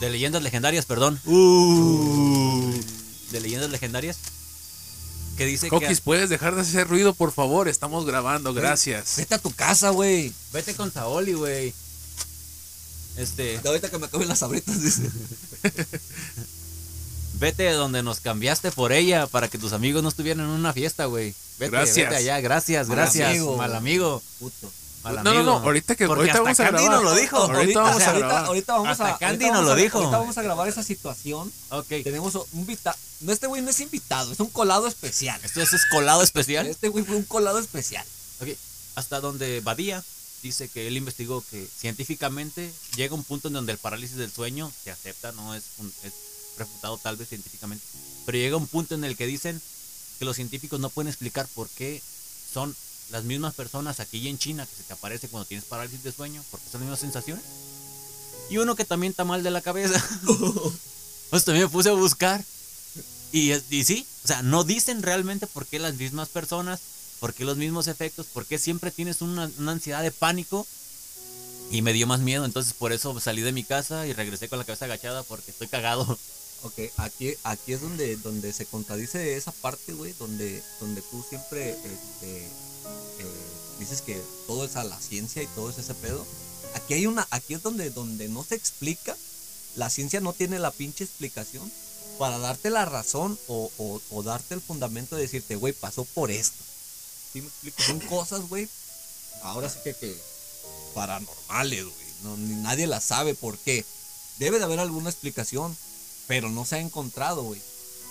[0.00, 1.20] De Leyendas Legendarias, perdón.
[3.30, 4.16] De Leyendas Legendarias.
[5.36, 6.04] Que dice Coquis, que...
[6.04, 7.66] ¿puedes dejar de hacer ruido, por favor?
[7.68, 9.14] Estamos grabando, gracias.
[9.16, 10.32] Vete a tu casa, güey.
[10.52, 11.74] Vete con Saoli, güey.
[13.16, 13.58] Este...
[13.60, 15.02] De ahorita que me acaben las sabritas, dice.
[17.44, 21.04] Vete donde nos cambiaste por ella para que tus amigos no estuvieran en una fiesta,
[21.04, 21.34] güey.
[21.58, 21.96] Vete, Gracias.
[22.08, 23.28] vete allá, gracias, Mal gracias.
[23.28, 23.56] amigo.
[23.56, 24.22] Mal amigo.
[24.38, 24.72] Puto.
[25.02, 25.44] Mal No, no, amigo.
[25.44, 27.02] no, ahorita que- ahorita hasta vamos a Candy grabar.
[27.02, 27.36] nos lo dijo.
[27.36, 28.44] Ahorita vamos o sea, a ahorita, grabar.
[28.46, 29.18] ahorita vamos Hasta a.
[29.18, 29.98] Candy ahorita nos vamos lo a- dijo.
[29.98, 31.52] Ahorita vamos a grabar esa situación.
[31.68, 31.86] Ok.
[32.02, 32.96] Tenemos un invitado.
[33.20, 35.38] No, este güey no es invitado, es un colado especial.
[35.44, 36.66] Esto es colado especial.
[36.66, 38.04] Este güey fue un colado especial.
[38.40, 38.48] Ok,
[38.96, 40.02] Hasta donde Badía
[40.42, 44.70] dice que él investigó que científicamente llega un punto en donde el parálisis del sueño
[44.82, 46.12] se acepta, no es, un- es
[46.56, 47.84] refutado tal vez científicamente,
[48.26, 49.60] pero llega un punto en el que dicen
[50.18, 52.02] que los científicos no pueden explicar por qué
[52.52, 52.74] son
[53.10, 56.12] las mismas personas aquí y en China que se te aparece cuando tienes parálisis de
[56.12, 57.44] sueño, porque son las mismas sensaciones.
[58.50, 60.02] Y uno que también está mal de la cabeza.
[61.30, 62.44] pues también me puse a buscar.
[63.32, 63.52] Y
[63.84, 66.80] sí, o sea, no dicen realmente por qué las mismas personas,
[67.18, 70.66] por qué los mismos efectos, por qué siempre tienes una, una ansiedad de pánico.
[71.70, 74.58] Y me dio más miedo, entonces por eso salí de mi casa y regresé con
[74.58, 76.18] la cabeza agachada porque estoy cagado.
[76.64, 81.72] Ok, aquí, aquí es donde, donde se contradice esa parte, güey, donde, donde tú siempre
[81.72, 82.50] este, eh,
[83.78, 86.24] dices que todo es a la ciencia y todo es ese pedo.
[86.74, 89.14] Aquí hay una, aquí es donde, donde no se explica,
[89.76, 91.70] la ciencia no tiene la pinche explicación
[92.18, 96.64] para darte la razón o, darte el fundamento de decirte, güey, pasó por esto.
[97.32, 97.82] ¿Sí me explico?
[97.82, 98.68] Son cosas, güey,
[99.42, 100.16] ahora sí que, que
[100.94, 102.06] paranormales, güey.
[102.22, 103.84] No, ni nadie las sabe por qué.
[104.38, 105.76] Debe de haber alguna explicación,
[106.26, 107.60] pero no se ha encontrado, güey.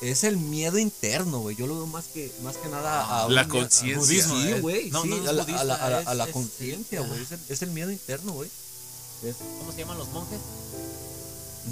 [0.01, 1.55] Es el miedo interno, güey.
[1.55, 3.97] Yo lo veo más que, más que nada a La un- conciencia.
[3.99, 4.59] Budismo, Sí, eh.
[4.59, 4.89] güey.
[4.91, 6.31] No, sí, no es a la, budista, a la- a la- es- a la es-
[6.31, 7.21] conciencia, güey.
[7.21, 8.49] Es, el- es el miedo interno, güey.
[9.59, 10.39] ¿Cómo se llaman los monjes?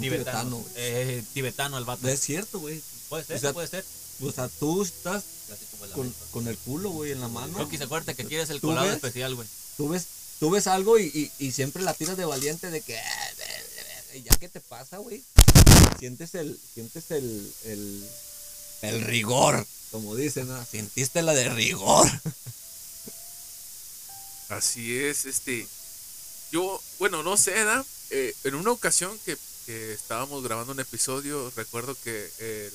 [0.00, 0.72] tibetano, güey.
[0.76, 2.08] Eh, tibetano el vato.
[2.08, 2.82] Es cierto, güey.
[3.10, 3.84] Puede ser, o sea, puede ser.
[4.22, 5.24] O sea, tú estás
[6.32, 7.58] con, el culo, güey, en la mano.
[7.58, 8.96] Rocky, se acuerda que quieres el ¿Tú colado ves?
[8.96, 9.46] especial, güey.
[9.76, 10.06] Tú ves,
[10.40, 11.04] tú ves algo y,
[11.38, 12.98] y- y siempre la tiras de valiente de que...
[14.14, 15.22] Y ya que te pasa, güey.
[15.98, 18.08] Sientes el, sientes el, el,
[18.82, 20.64] el rigor, como dicen, ¿no?
[20.64, 22.08] Sentiste la de rigor.
[24.48, 25.66] Así es, este.
[26.50, 27.84] Yo, bueno, no sé, ¿da?
[28.10, 29.36] Eh, en una ocasión que,
[29.66, 32.72] que estábamos grabando un episodio, recuerdo que el,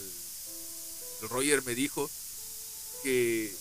[1.21, 2.09] el Roger me dijo
[3.03, 3.55] que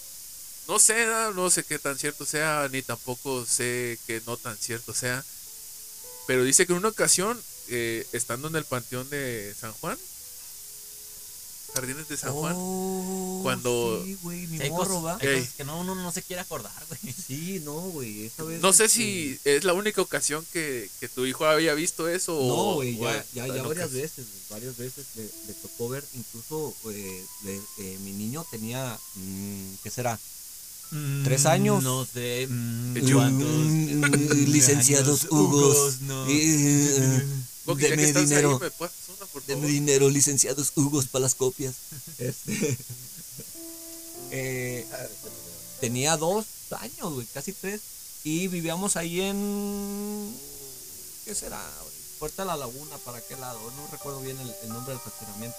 [0.68, 1.30] no sé, ¿da?
[1.30, 5.24] no sé qué tan cierto sea, ni tampoco sé que no tan cierto sea.
[6.26, 9.98] Pero dice que en una ocasión, eh, estando en el panteón de San Juan,
[11.74, 15.18] Jardines de San Juan, Oh, Cuando- Sí, güey, mi Hay morro, cosas, va.
[15.20, 15.40] hay Ey.
[15.40, 17.12] cosas que no, uno no se quiere acordar, güey.
[17.14, 18.24] Sí, no, güey.
[18.26, 22.08] esa vez, no sé si es la única ocasión que, que tu hijo había visto
[22.08, 22.48] eso o...
[22.48, 27.24] No, güey, ya, ya, varias veces, güey, varias veces le, le tocó ver, incluso eh,
[27.44, 30.18] le- eh, mi niño tenía, mm, ¿qué será?
[31.24, 31.82] ¿Tres Mm, años?
[31.82, 32.46] No sé.
[32.48, 32.94] mm.
[32.96, 34.00] Mm,
[34.50, 35.26] licenciados?
[35.30, 36.26] Hugos, Hugos, no.
[36.30, 37.26] eh,
[37.74, 39.72] Que deme ahí, dinero, ¿me pasas una, por deme favor?
[39.72, 41.74] dinero, licenciados Hugos para las copias.
[42.18, 42.78] Este,
[44.30, 44.86] eh,
[45.80, 46.46] tenía dos
[46.78, 47.80] años, güey, casi tres,
[48.24, 50.34] y vivíamos ahí en,
[51.24, 51.62] ¿qué será?
[52.18, 53.60] Puerta de la Laguna, ¿para qué lado?
[53.76, 55.58] No recuerdo bien el, el nombre del fraccionamiento,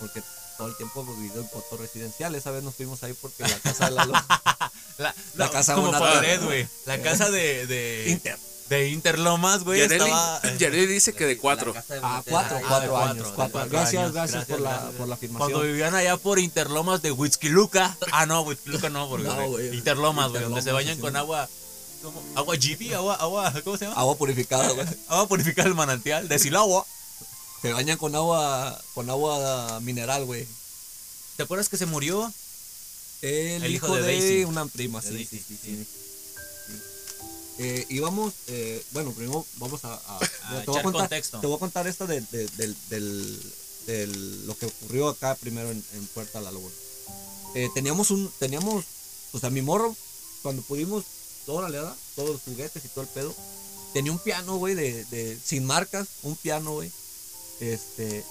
[0.00, 0.22] porque
[0.56, 2.34] todo el tiempo hemos vivido en coto residencial.
[2.34, 4.04] Esa vez nos fuimos ahí porque la casa de la
[4.98, 6.68] La, La no, casa como Pared, güey.
[6.86, 8.38] La casa de, de, Inter.
[8.68, 10.40] De Interlomas, güey, Yareli, estaba...
[10.44, 11.74] eh, Yareli dice que de cuatro.
[11.76, 13.28] Ah, cuatro, Ah, cuatro cuatro, años.
[13.34, 13.52] cuatro.
[13.52, 14.92] cuatro Gracias, años, gracias, por, la, gracias.
[14.94, 15.62] por la Cuando afirmación.
[15.62, 17.96] vivían allá por Interlomas de Huitzquiluca.
[18.12, 19.76] Ah, no, Huitzquiluca no, porque No, güey, güey.
[19.78, 21.48] Interlomas, güey, donde se bañan con agua.
[22.02, 22.22] ¿cómo?
[22.36, 23.96] Agua GB, agua, agua, ¿cómo se llama?
[24.00, 24.86] Agua purificada, güey.
[25.08, 26.86] Agua purificada del manantial, de Silagua.
[27.62, 30.46] Se bañan con agua, con agua mineral, güey.
[31.36, 32.32] ¿Te acuerdas que se murió?
[33.22, 34.44] El, El hijo, hijo de de, Daisy.
[34.44, 35.76] una prima, De sí, Daisy, sí, sí, sí.
[35.76, 35.84] sí.
[35.84, 36.07] Sí.
[37.58, 41.40] Eh, íbamos, eh, bueno, primero vamos a, a- A te, voy a contar, contexto.
[41.40, 43.52] te voy a contar esto de, de- del, del-
[43.86, 46.74] del- lo que ocurrió acá primero en, en Puerta de la Laguna.
[47.54, 48.84] Eh, teníamos un, teníamos,
[49.32, 49.96] o sea, mi morro,
[50.42, 51.04] cuando pudimos,
[51.46, 53.34] toda la edad, todos los juguetes y todo el pedo,
[53.92, 56.92] tenía un piano, güey, de, de, sin marcas, un piano, güey,
[57.60, 58.24] este,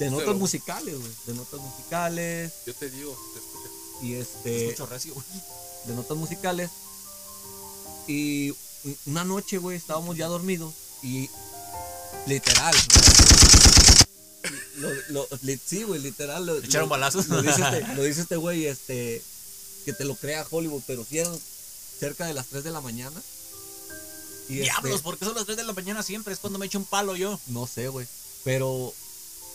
[0.00, 3.70] de notas Pero- musicales, güey, de notas musicales, Yo te digo, te escucho.
[4.02, 5.26] y este Escucho recio, güey.
[5.86, 6.70] de notas musicales
[8.06, 8.54] y
[9.06, 11.28] una noche güey estábamos ya dormidos y
[12.26, 12.74] literal
[14.76, 15.28] lo, lo-
[15.66, 17.28] sí güey literal lo, ¿Echaron balazos?
[17.28, 19.22] lo dice este lo dice este güey este
[19.84, 21.36] que te lo crea Hollywood pero si eran
[21.98, 23.20] cerca de las 3 de la mañana
[24.48, 26.34] y este, Diablos, ¿por qué son las 3 de la mañana siempre?
[26.34, 27.38] Es cuando me echo un palo yo.
[27.48, 28.06] no sé güey
[28.44, 28.92] pero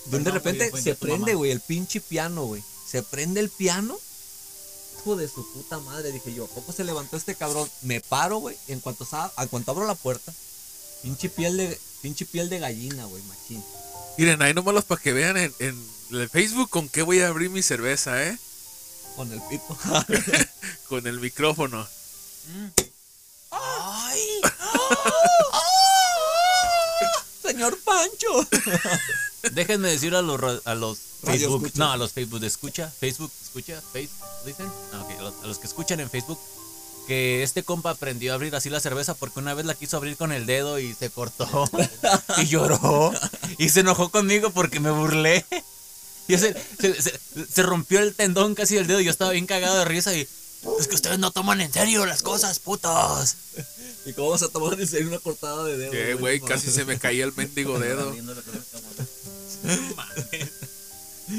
[0.06, 4.00] de, Perdón, de repente se prende güey el pinche piano güey se prende el piano
[5.00, 7.70] hijo de su puta madre, dije yo, ¿a poco se levantó este cabrón?
[7.82, 10.34] Me paro, güey, en cuanto en cuanto abro la puerta,
[11.02, 13.64] pinche piel de, pinche piel de gallina, güey, machín.
[14.18, 17.30] Miren, ahí nomás los para que vean en, en el Facebook con qué voy a
[17.30, 18.38] abrir mi cerveza, ¿eh?
[19.16, 19.78] Con el pito.
[20.88, 21.86] Con el micrófono.
[23.52, 24.22] ¡Ay!
[27.42, 28.48] Señor Pancho.
[29.52, 33.82] Déjenme decir a los, a los Facebook, no, a los Facebook de escucha, Facebook escucha,
[33.94, 34.10] Face,
[34.46, 34.68] ¿dicen?
[34.94, 36.40] Ah, ok, a los, a los que escuchan en Facebook,
[37.08, 40.16] que este compa aprendió a abrir así la cerveza porque una vez la quiso abrir
[40.16, 41.70] con el dedo y se cortó
[42.38, 43.12] y lloró
[43.58, 45.46] y se enojó conmigo porque me burlé.
[46.28, 47.20] Y se, se, se-
[47.52, 49.02] se rompió el tendón casi del dedo.
[49.02, 50.28] y Yo estaba bien cagado de risa y.
[50.80, 53.36] Es que ustedes no toman en serio las cosas, putos.
[54.06, 55.92] ¿Y cómo vas a tomar en serio una cortada de dedo?
[55.92, 58.14] Que, güey, casi se me caía el mendigo dedo.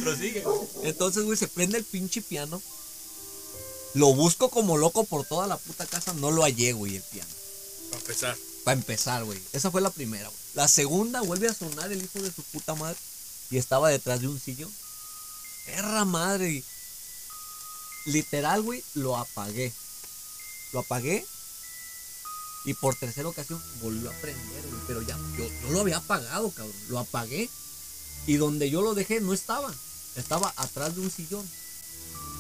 [0.03, 0.45] Prosigue.
[0.85, 2.63] Entonces, güey, se prende el pinche piano.
[3.95, 6.15] Lo busco como loco por toda la puta casa.
[6.15, 7.31] No lo hallé, güey, el piano.
[7.91, 8.39] Para empezar.
[8.65, 9.41] Para empezar, güey.
[9.53, 10.41] Esa fue la primera, güey.
[10.55, 12.99] La segunda vuelve a sonar el hijo de su puta madre.
[13.51, 14.73] Y estaba detrás de un sillón.
[15.67, 16.63] Perra madre.
[18.07, 19.73] Literal, güey, lo apagué.
[20.73, 21.27] Lo apagué.
[22.65, 24.83] Y por tercera ocasión volvió a prender, güey.
[24.87, 26.77] Pero ya, yo, yo lo había apagado, cabrón.
[26.89, 27.51] Lo apagué.
[28.27, 29.73] Y donde yo lo dejé no estaba.
[30.17, 31.49] Estaba atrás de un sillón.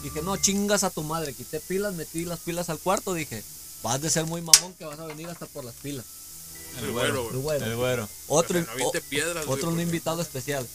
[0.02, 1.34] Dije, no, chingas a tu madre.
[1.34, 3.14] Quité pilas, metí las pilas al cuarto.
[3.14, 3.42] Dije,
[3.82, 6.04] vas de ser muy mamón que vas a venir hasta por las pilas.
[6.80, 7.58] El güero, El güey.
[7.58, 7.66] güero.
[7.66, 8.08] El güero.
[8.28, 10.66] Otro, O güey, otro un invitado especial.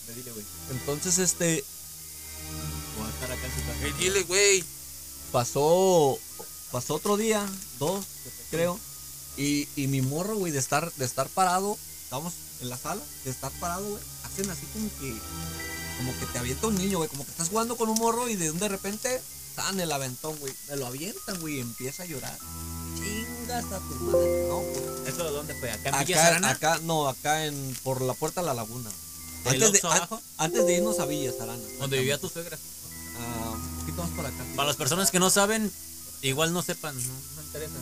[0.72, 1.64] Entonces, este,
[2.98, 3.86] Voy a estar acá en su casa.
[3.86, 4.64] Ey, dile, güey.
[5.32, 6.20] pasó,
[6.72, 7.46] pasó otro día,
[7.80, 8.06] dos,
[8.52, 8.80] creo.
[9.38, 13.32] Y, y mi morro, güey, de estar, de estar parado, estamos en la sala, de
[13.32, 14.02] estar parado, güey,
[14.36, 15.16] hacen así como que,
[15.98, 18.36] como que te avienta un niño, güey, como que estás jugando con un morro y
[18.36, 19.22] de, de repente,
[19.56, 22.38] tan el aventón, güey, me lo avientan, güey, y empieza a llorar.
[22.96, 25.14] Chingas a tu madre, no, pues.
[25.14, 25.72] ¿Eso de dónde fue?
[25.72, 26.50] ¿Acá en Villa Acá, Sarana?
[26.50, 28.90] acá, no, acá en, por la puerta de la laguna.
[29.46, 30.22] ¿Del Antes de, abajo?
[30.38, 31.64] antes de irnos a Villa Sarana.
[31.80, 32.58] Donde vivía tu suegra.
[33.20, 34.44] Ah, un poquito más para acá.
[34.56, 35.72] Para las personas que no saben,
[36.24, 37.76] igual no sepan, no, no interesa.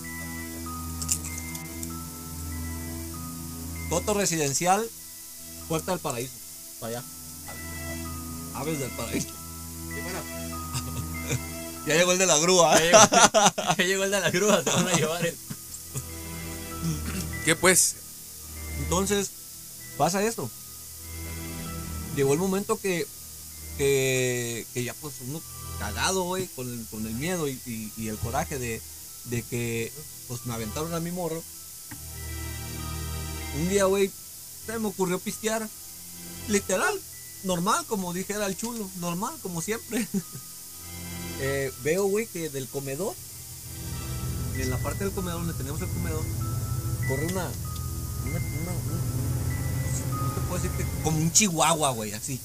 [3.89, 4.87] Coto residencial,
[5.69, 6.33] Puerta del Paraíso.
[6.83, 7.03] Para allá.
[8.55, 9.29] Aves del Paraíso.
[11.87, 12.77] ya llegó el de la grúa.
[12.77, 12.99] Ya llegó,
[13.77, 15.37] ya llegó el de la grúa, se van a llevar el.
[17.45, 17.95] ¿Qué pues?
[18.79, 19.29] Entonces,
[19.97, 20.49] pasa esto.
[22.17, 23.07] Llegó el momento que,
[23.77, 25.41] que, que ya pues uno
[25.79, 28.81] cagado, güey, con el, con el miedo y, y- y el coraje de,
[29.25, 29.89] de que
[30.27, 31.41] pues me aventaron a mi morro.
[33.55, 34.11] Un día, güey,
[34.65, 35.65] se me ocurrió pistear.
[36.47, 36.93] Literal,
[37.43, 40.07] normal, como dijera el chulo, normal, como siempre.
[41.45, 43.13] Eh, veo, güey, que del comedor,
[44.55, 46.23] en la parte del comedor donde tenemos el comedor,
[47.09, 47.45] corre una,
[48.25, 52.39] una, una- un- no te puedo decir que como un chihuahua, güey, así.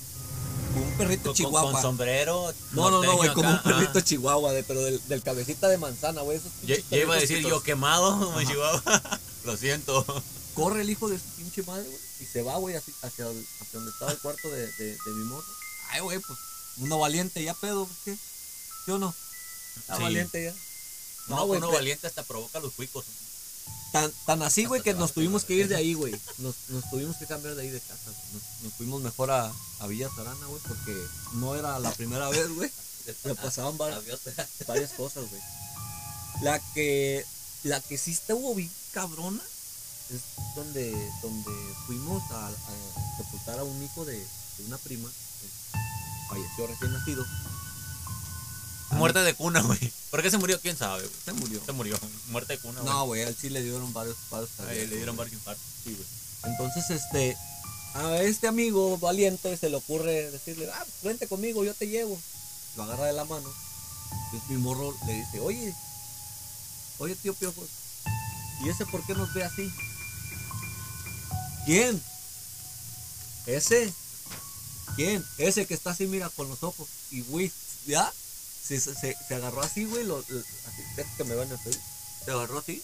[0.72, 1.72] Como un perrito Con, chihuahua.
[1.72, 2.53] con sombrero.
[2.72, 4.03] no, no, no, güey, como un perrito ah.
[4.03, 6.40] chihuahua, de, pero del, del cabecita de manzana, güey.
[6.64, 9.03] Yo, yo iba a decir yo quemado, como Chihuahua.
[9.44, 10.05] Lo siento.
[10.55, 13.91] Corre el hijo de su pinche madre, güey, y se va, güey, hacia, hacia donde
[13.91, 15.47] estaba el cuarto de, de, de mi morro.
[15.91, 16.39] Ay, güey, pues,
[16.79, 18.16] uno valiente, ya pedo, pues, ¿qué?
[18.85, 19.14] ¿Sí o no?
[19.77, 20.03] Está Sí.
[20.03, 20.55] valiente ya.
[21.29, 23.05] No, No, güey, uno valiente hasta provoca los cuicos.
[23.93, 26.12] Tan, tan así, güey, que nos tuvimos que ir de ahí, güey.
[26.39, 28.11] Nos, nos tuvimos que cambiar de ahí de casa.
[28.11, 28.33] güey.
[28.35, 29.51] Nos, nos fuimos mejor a,
[29.81, 30.95] a Villa Sarana, güey, porque
[31.35, 32.71] no era la primera vez, güey.
[33.25, 34.03] Me pasaban var-
[34.66, 35.41] varias cosas, güey.
[36.43, 37.25] La que,
[37.64, 39.43] la que sí estuvo bien cabrona
[40.11, 40.22] es
[40.54, 41.52] donde, donde
[41.86, 45.09] fuimos a, a sepultar a un hijo de, de una prima.
[45.09, 45.48] que
[46.28, 47.24] falleció recién nacido.
[48.92, 49.92] Muerte de cuna, güey.
[50.11, 50.61] ¿Por qué se murió?
[50.61, 51.14] ¿Quién sabe, güey?
[51.24, 51.61] Se murió.
[51.64, 51.98] Se murió.
[52.28, 52.92] Muerte de cuna, güey.
[52.92, 55.64] No, güey, a él sí le dieron varios, cargos, le dieron varios infartos.
[55.84, 56.52] Sí, güey.
[56.52, 57.36] Entonces, este,
[57.94, 62.18] a este amigo valiente se le ocurre decirle, ah, vente conmigo, yo te llevo.
[62.76, 63.48] Lo agarra de la mano.
[64.24, 65.74] Entonces mi morro le dice, oye,
[66.98, 67.68] oye tío Piojos,
[68.64, 69.70] ¿y ese por qué nos ve así?
[71.69, 72.03] ¿Quién?
[73.45, 73.93] Ese.
[74.97, 75.23] ¿Quién?
[75.37, 76.89] Ese que está así, mira, con los ojos.
[77.11, 77.53] Y, güey,
[77.87, 78.11] ya,
[78.66, 80.33] se, se, se- agarró así, güey, lo, así,
[81.19, 81.47] que me van.
[82.25, 82.83] Se agarró así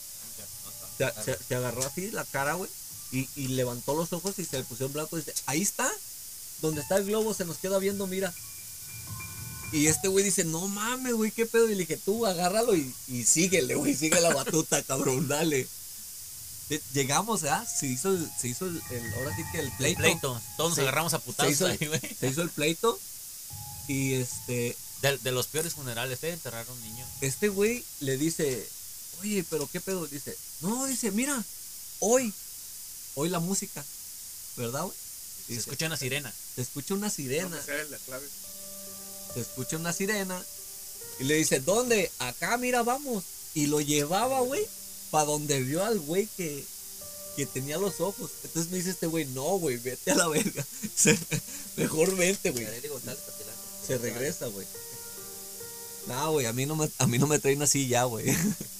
[0.98, 2.70] se, se- se agarró así la cara, güey,
[3.10, 5.90] y, y levantó los ojos y se le pusieron blanco y dice, ahí está,
[6.60, 8.34] donde está el globo, se nos queda viendo, mira.
[9.72, 11.70] Y este güey dice, no mames, güey, qué pedo.
[11.70, 15.66] Y le dije, tú agárralo y, y síguele, güey, sigue la batuta, cabrón, dale.
[16.92, 17.64] Llegamos, ¿ah?
[17.66, 20.00] Se hizo el, se hizo el, el- ahora sí que el pleito.
[20.00, 20.42] Pleito.
[20.56, 22.00] Todos nos agarramos a putazos ahí, güey.
[22.18, 22.98] se hizo el pleito.
[23.88, 26.30] Y este, De, de los peores funerales, ¿eh?
[26.32, 27.06] Enterrar a un niño.
[27.20, 28.66] este güey le dice,
[29.20, 30.06] oye, pero qué pedo.
[30.06, 31.42] Dice, no, dice, mira,
[32.00, 32.32] hoy,
[33.14, 33.84] hoy la música,
[34.56, 34.96] ¿verdad, güey?
[35.46, 36.32] Se escucha una sirena.
[36.54, 38.26] se escucha una sirena, No me sé la clave.
[39.34, 40.42] se escucha una sirena.
[41.20, 42.10] Y le dice, ¿dónde?
[42.18, 43.24] Acá, mira, vamos.
[43.52, 44.66] Y lo llevaba, güey,
[45.14, 46.64] para donde vio al güey que,
[47.36, 48.32] que tenía los ojos.
[48.42, 50.66] Entonces me dice este güey, no, güey, vete a la verga.
[51.76, 52.66] Mejor vente, güey.
[53.86, 54.66] Se regresa, güey.
[56.08, 58.26] No, güey, a mí no me, a mí no me traen así ya, güey.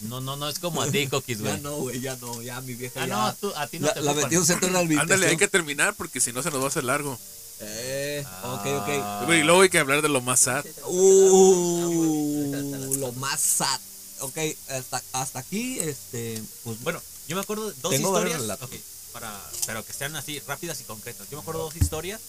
[0.08, 1.60] No, no, no es como a ti, Coquis, Ya güey.
[1.62, 3.16] no, güey, ya no, ya mi vieja Ah, ya.
[3.16, 5.12] no, tú, a ti no la, te la metí en un centro de rehabilitación.
[5.14, 7.16] Ándale, hay que terminar porque si no se nos va a hacer largo.
[7.60, 8.88] Eh, ok, ok.
[9.00, 9.22] Ah.
[9.24, 10.64] Güey, luego hay que hablar de lo más sad.
[10.86, 13.80] Uh, lo más sad.
[14.24, 14.38] Ok,
[14.70, 18.40] hasta, hasta aquí, este, pues Bueno, yo me acuerdo de dos Tengo historias.
[18.40, 18.68] relatos.
[18.70, 18.76] ok,
[19.12, 21.28] para, pero que sean así rápidas y concretas.
[21.30, 22.20] Yo me acuerdo dos historias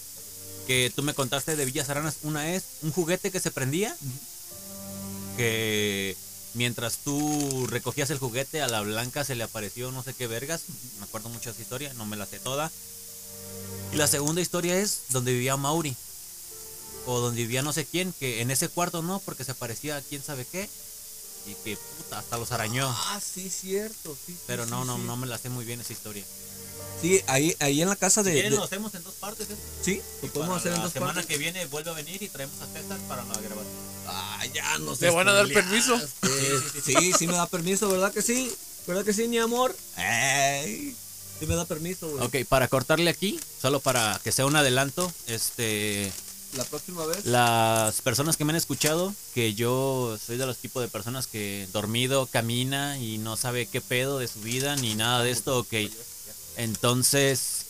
[0.67, 2.15] que tú me contaste de Villas Aranas.
[2.23, 3.95] Una es un juguete que se prendía.
[5.37, 6.15] Que
[6.53, 10.61] mientras tú recogías el juguete, a la blanca se le apareció no sé qué vergas.
[10.99, 12.71] Me acuerdo mucho de esa historia, no me la sé toda.
[13.91, 15.95] Y la segunda historia es donde vivía Mauri.
[17.05, 20.01] O donde vivía no sé quién, que en ese cuarto no, porque se parecía a
[20.01, 20.69] quién sabe qué.
[21.47, 22.87] Y que puta, hasta los arañó.
[22.89, 24.17] Ah, sí, cierto.
[24.25, 25.03] Sí, Pero sí, no, no, sí.
[25.05, 26.23] no me la sé muy bien esa historia.
[27.01, 28.33] Sí, ahí, ahí en la casa de.
[28.33, 29.49] de- lo hacemos en dos partes.
[29.49, 29.55] ¿eh?
[29.83, 31.27] sí, lo podemos hacer en la dos semana partes.
[31.27, 33.73] que viene vuelve a venir y traemos a César para la grabación.
[34.07, 35.99] Ah, ya nos ¿Te van a dar permiso?
[36.85, 38.51] Sí, sí, me da permiso, ¿verdad que sí?
[38.87, 39.75] ¿Verdad que sí, mi amor?
[39.97, 40.95] Ey,
[41.39, 42.23] sí me da permiso, güey.
[42.23, 46.11] Ok, para cortarle aquí, solo para que sea un adelanto, este,
[46.55, 47.25] La próxima vez.
[47.25, 51.67] las personas que me han escuchado, que yo soy de los tipos de personas que
[51.73, 55.73] dormido camina y no sabe qué pedo de su vida ni nada de esto, ok.
[56.57, 57.65] Entonces,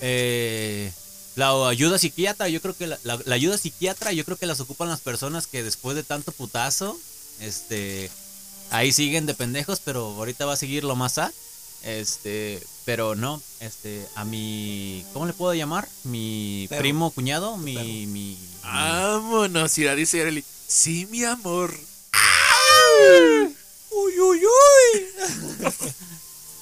[0.00, 0.92] eh,
[1.36, 4.88] la ayuda psiquiatra, yo creo que la, la- ayuda psiquiatra, yo creo que las ocupan
[4.88, 6.96] las personas que después de tanto putazo,
[7.40, 8.10] este,
[8.70, 11.32] ahí siguen de pendejos, pero ahorita va a seguir lo más sad.
[11.84, 15.86] Este, pero no, este, a mi, ¿cómo le puedo llamar?
[16.04, 16.80] Mi Perro.
[16.80, 17.86] primo, cuñado, mi, perro.
[17.86, 20.42] mi, Vámonos, la dice Yareli.
[20.66, 21.74] Sí, mi amor.
[23.90, 25.06] Uy, uy, uy.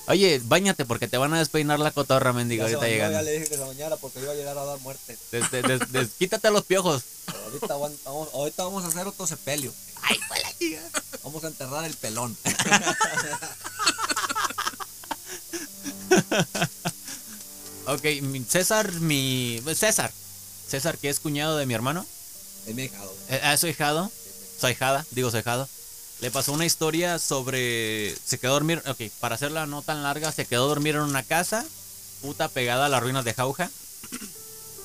[0.09, 3.19] Oye, bañate porque te van a despeinar la cotorra, mendigo, ahorita llegando.
[3.19, 5.17] Ya le dije que se bañara porque iba a llegar a dar muerte.
[5.31, 7.03] Des- des- des- des- quítate los piojos.
[7.45, 9.73] Ahorita, vamos, ahorita vamos a hacer otro sepelio.
[10.03, 10.83] Ay, fue la chica.
[11.23, 12.37] Vamos a enterrar el pelón.
[17.87, 18.05] Ok,
[18.49, 19.61] César, mi.
[19.75, 20.13] César.
[20.69, 22.07] César, que es cuñado de mi hermano.
[22.67, 23.13] Es mi hijado.
[23.29, 24.11] Eh, ah, su hijado.
[24.61, 25.69] Su hijada, digo su hijado.
[26.21, 28.15] Le pasó una historia sobre.
[28.25, 28.83] Se quedó a dormir.
[28.87, 31.67] Ok, para hacerla no tan larga, se quedó a dormir en una casa.
[32.21, 33.69] Puta pegada a las ruinas de Jauja.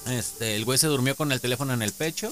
[0.07, 2.31] Este, el güey se durmió con el teléfono en el pecho.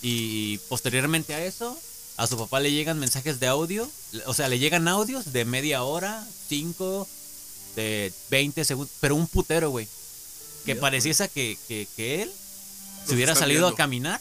[0.00, 1.78] Y posteriormente a eso,
[2.16, 3.90] a su papá le llegan mensajes de audio.
[4.24, 7.06] O sea, le llegan audios de media hora, cinco,
[7.76, 8.92] de 20 segundos.
[9.00, 9.86] Pero un putero, güey.
[10.64, 12.32] Que Ya, pareciese que, que, que él
[13.06, 13.74] se hubiera salido viendo.
[13.74, 14.20] a caminar.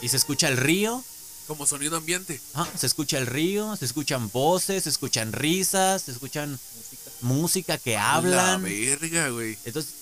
[0.00, 1.02] Y se escucha el río.
[1.46, 2.40] Como sonido ambiente.
[2.54, 6.58] Ah, se escucha el río, se escuchan voces, se escuchan risas, se escuchan
[7.20, 8.62] música que La hablan.
[8.62, 9.58] verga, güey.
[9.66, 9.92] Entonces,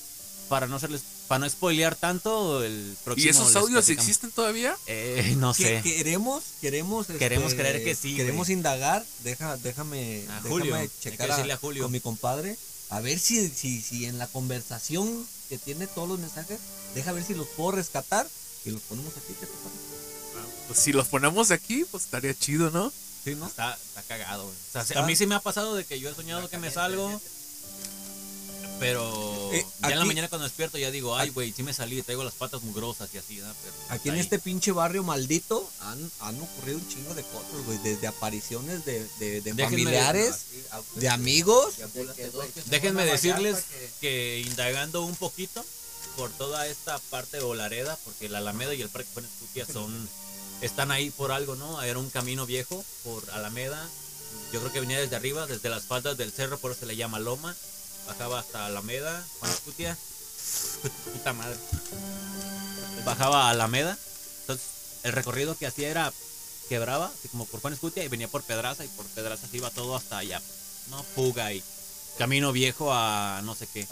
[0.49, 1.03] para no hacerles,
[1.33, 3.25] para no spoilear tanto, el próximo.
[3.27, 4.77] ¿Y esos audios existen todavía?
[4.87, 5.81] Eh, no sé.
[5.83, 7.09] Queremos, queremos.
[7.09, 8.59] este, Queremos creer que sí, Queremos güey.
[8.59, 9.03] indagar.
[9.21, 11.85] Deja, déjame, A déjame Julio, hay que checar decirle a, a Julio.
[11.85, 12.59] con mi compadre.
[12.91, 16.61] A ver si, si, si en la conversación que tiene todos los mensajes,
[16.95, 18.29] deja ver si los puedo rescatar
[18.67, 19.33] y los ponemos aquí.
[19.41, 20.53] ¿qué te parece?
[20.69, 22.93] Pues si los ponemos aquí, pues estaría chido, ¿no?
[23.25, 23.47] Sí, ¿no?
[23.47, 24.55] Está, está cagado, güey.
[24.55, 26.59] O sea, Está- a mí sí me ha pasado de que yo he soñado que
[26.59, 27.19] me salgo.
[28.83, 32.03] Pero Eh, ya en la mañana cuando despierto ya digo, ay, güey, sí me salí
[32.03, 33.53] traigo las patas mugrosas y así, ¿no?
[33.63, 34.21] Pero Aquí en ahí.
[34.21, 37.79] este pinche barrio maldito han, han ocurrido un chingo de cosas, güey.
[37.79, 40.47] Desde apariciones de, de, de familiares,
[40.97, 41.75] de amigos.
[42.67, 43.65] Déjenme decirles
[44.01, 45.65] que indagando un poquito
[46.17, 50.09] por toda esta parte de Olareda, porque la Alameda y el Parque Escutia son
[50.61, 51.83] están ahí por algo, ¿no?
[51.83, 53.89] Era un camino viejo por Alameda.
[54.53, 56.97] Yo creo que venía desde arriba, desde las faldas del cerro, por eso se le
[56.97, 57.55] llama Loma.
[58.07, 59.97] Bajaba hasta Alameda, Juan Escutia.
[61.13, 61.57] Puta madre.
[63.05, 63.97] Bajaba a Alameda.
[64.43, 64.67] Entonces,
[65.05, 66.13] el recorrido que hacía era
[66.69, 69.71] quebraba, así como por Juan Escutia, y venía por Pedraza, y por Pedraza se iba
[69.71, 70.41] todo hasta allá.
[70.91, 71.63] No, Puga y
[72.19, 73.87] camino viejo a no sé qué.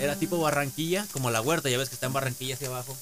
[0.00, 2.96] Era tipo Barranquilla, como la huerta, ya ves que está en Barranquilla hacia abajo.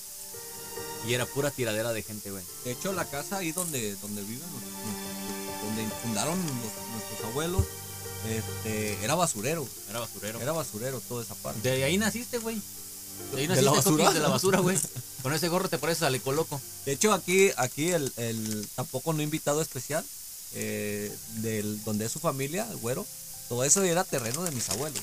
[1.06, 2.44] Y era pura tiradera de gente, güey.
[2.64, 4.48] De hecho, la casa ahí donde, donde viven,
[5.62, 7.64] donde fundaron los- nuestros abuelos,
[8.26, 9.66] este, era basurero.
[9.88, 10.40] Era basurero.
[10.40, 11.68] Era basurero toda esa parte.
[11.68, 12.60] De ahí naciste, güey.
[13.32, 14.78] De ahí ¿De la naciste, de la basura, güey.
[15.22, 16.60] Con ese gorro te pareces a Le Coloco.
[16.84, 20.04] De hecho, aquí, aquí el, el tampoco no invitado especial,
[20.54, 23.04] eh, del, donde es su familia, el güero,
[23.48, 25.02] todo eso era terreno de mis abuelos.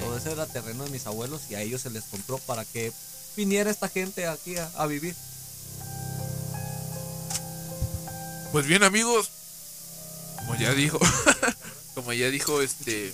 [0.00, 2.92] Todo eso era terreno de mis abuelos y a ellos se les compró para que
[3.36, 5.14] viniera esta gente aquí a, a vivir.
[8.52, 9.30] Pues bien, amigos.
[10.36, 10.98] Como ya dijo.
[11.98, 13.12] como ya dijo, este.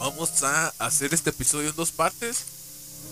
[0.00, 2.44] Vamos a hacer este episodio en dos partes.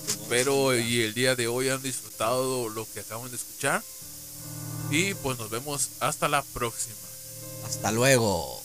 [0.09, 3.81] Espero y el día de hoy han disfrutado lo que acaban de escuchar.
[4.90, 6.97] Y pues nos vemos hasta la próxima.
[7.65, 8.64] Hasta luego.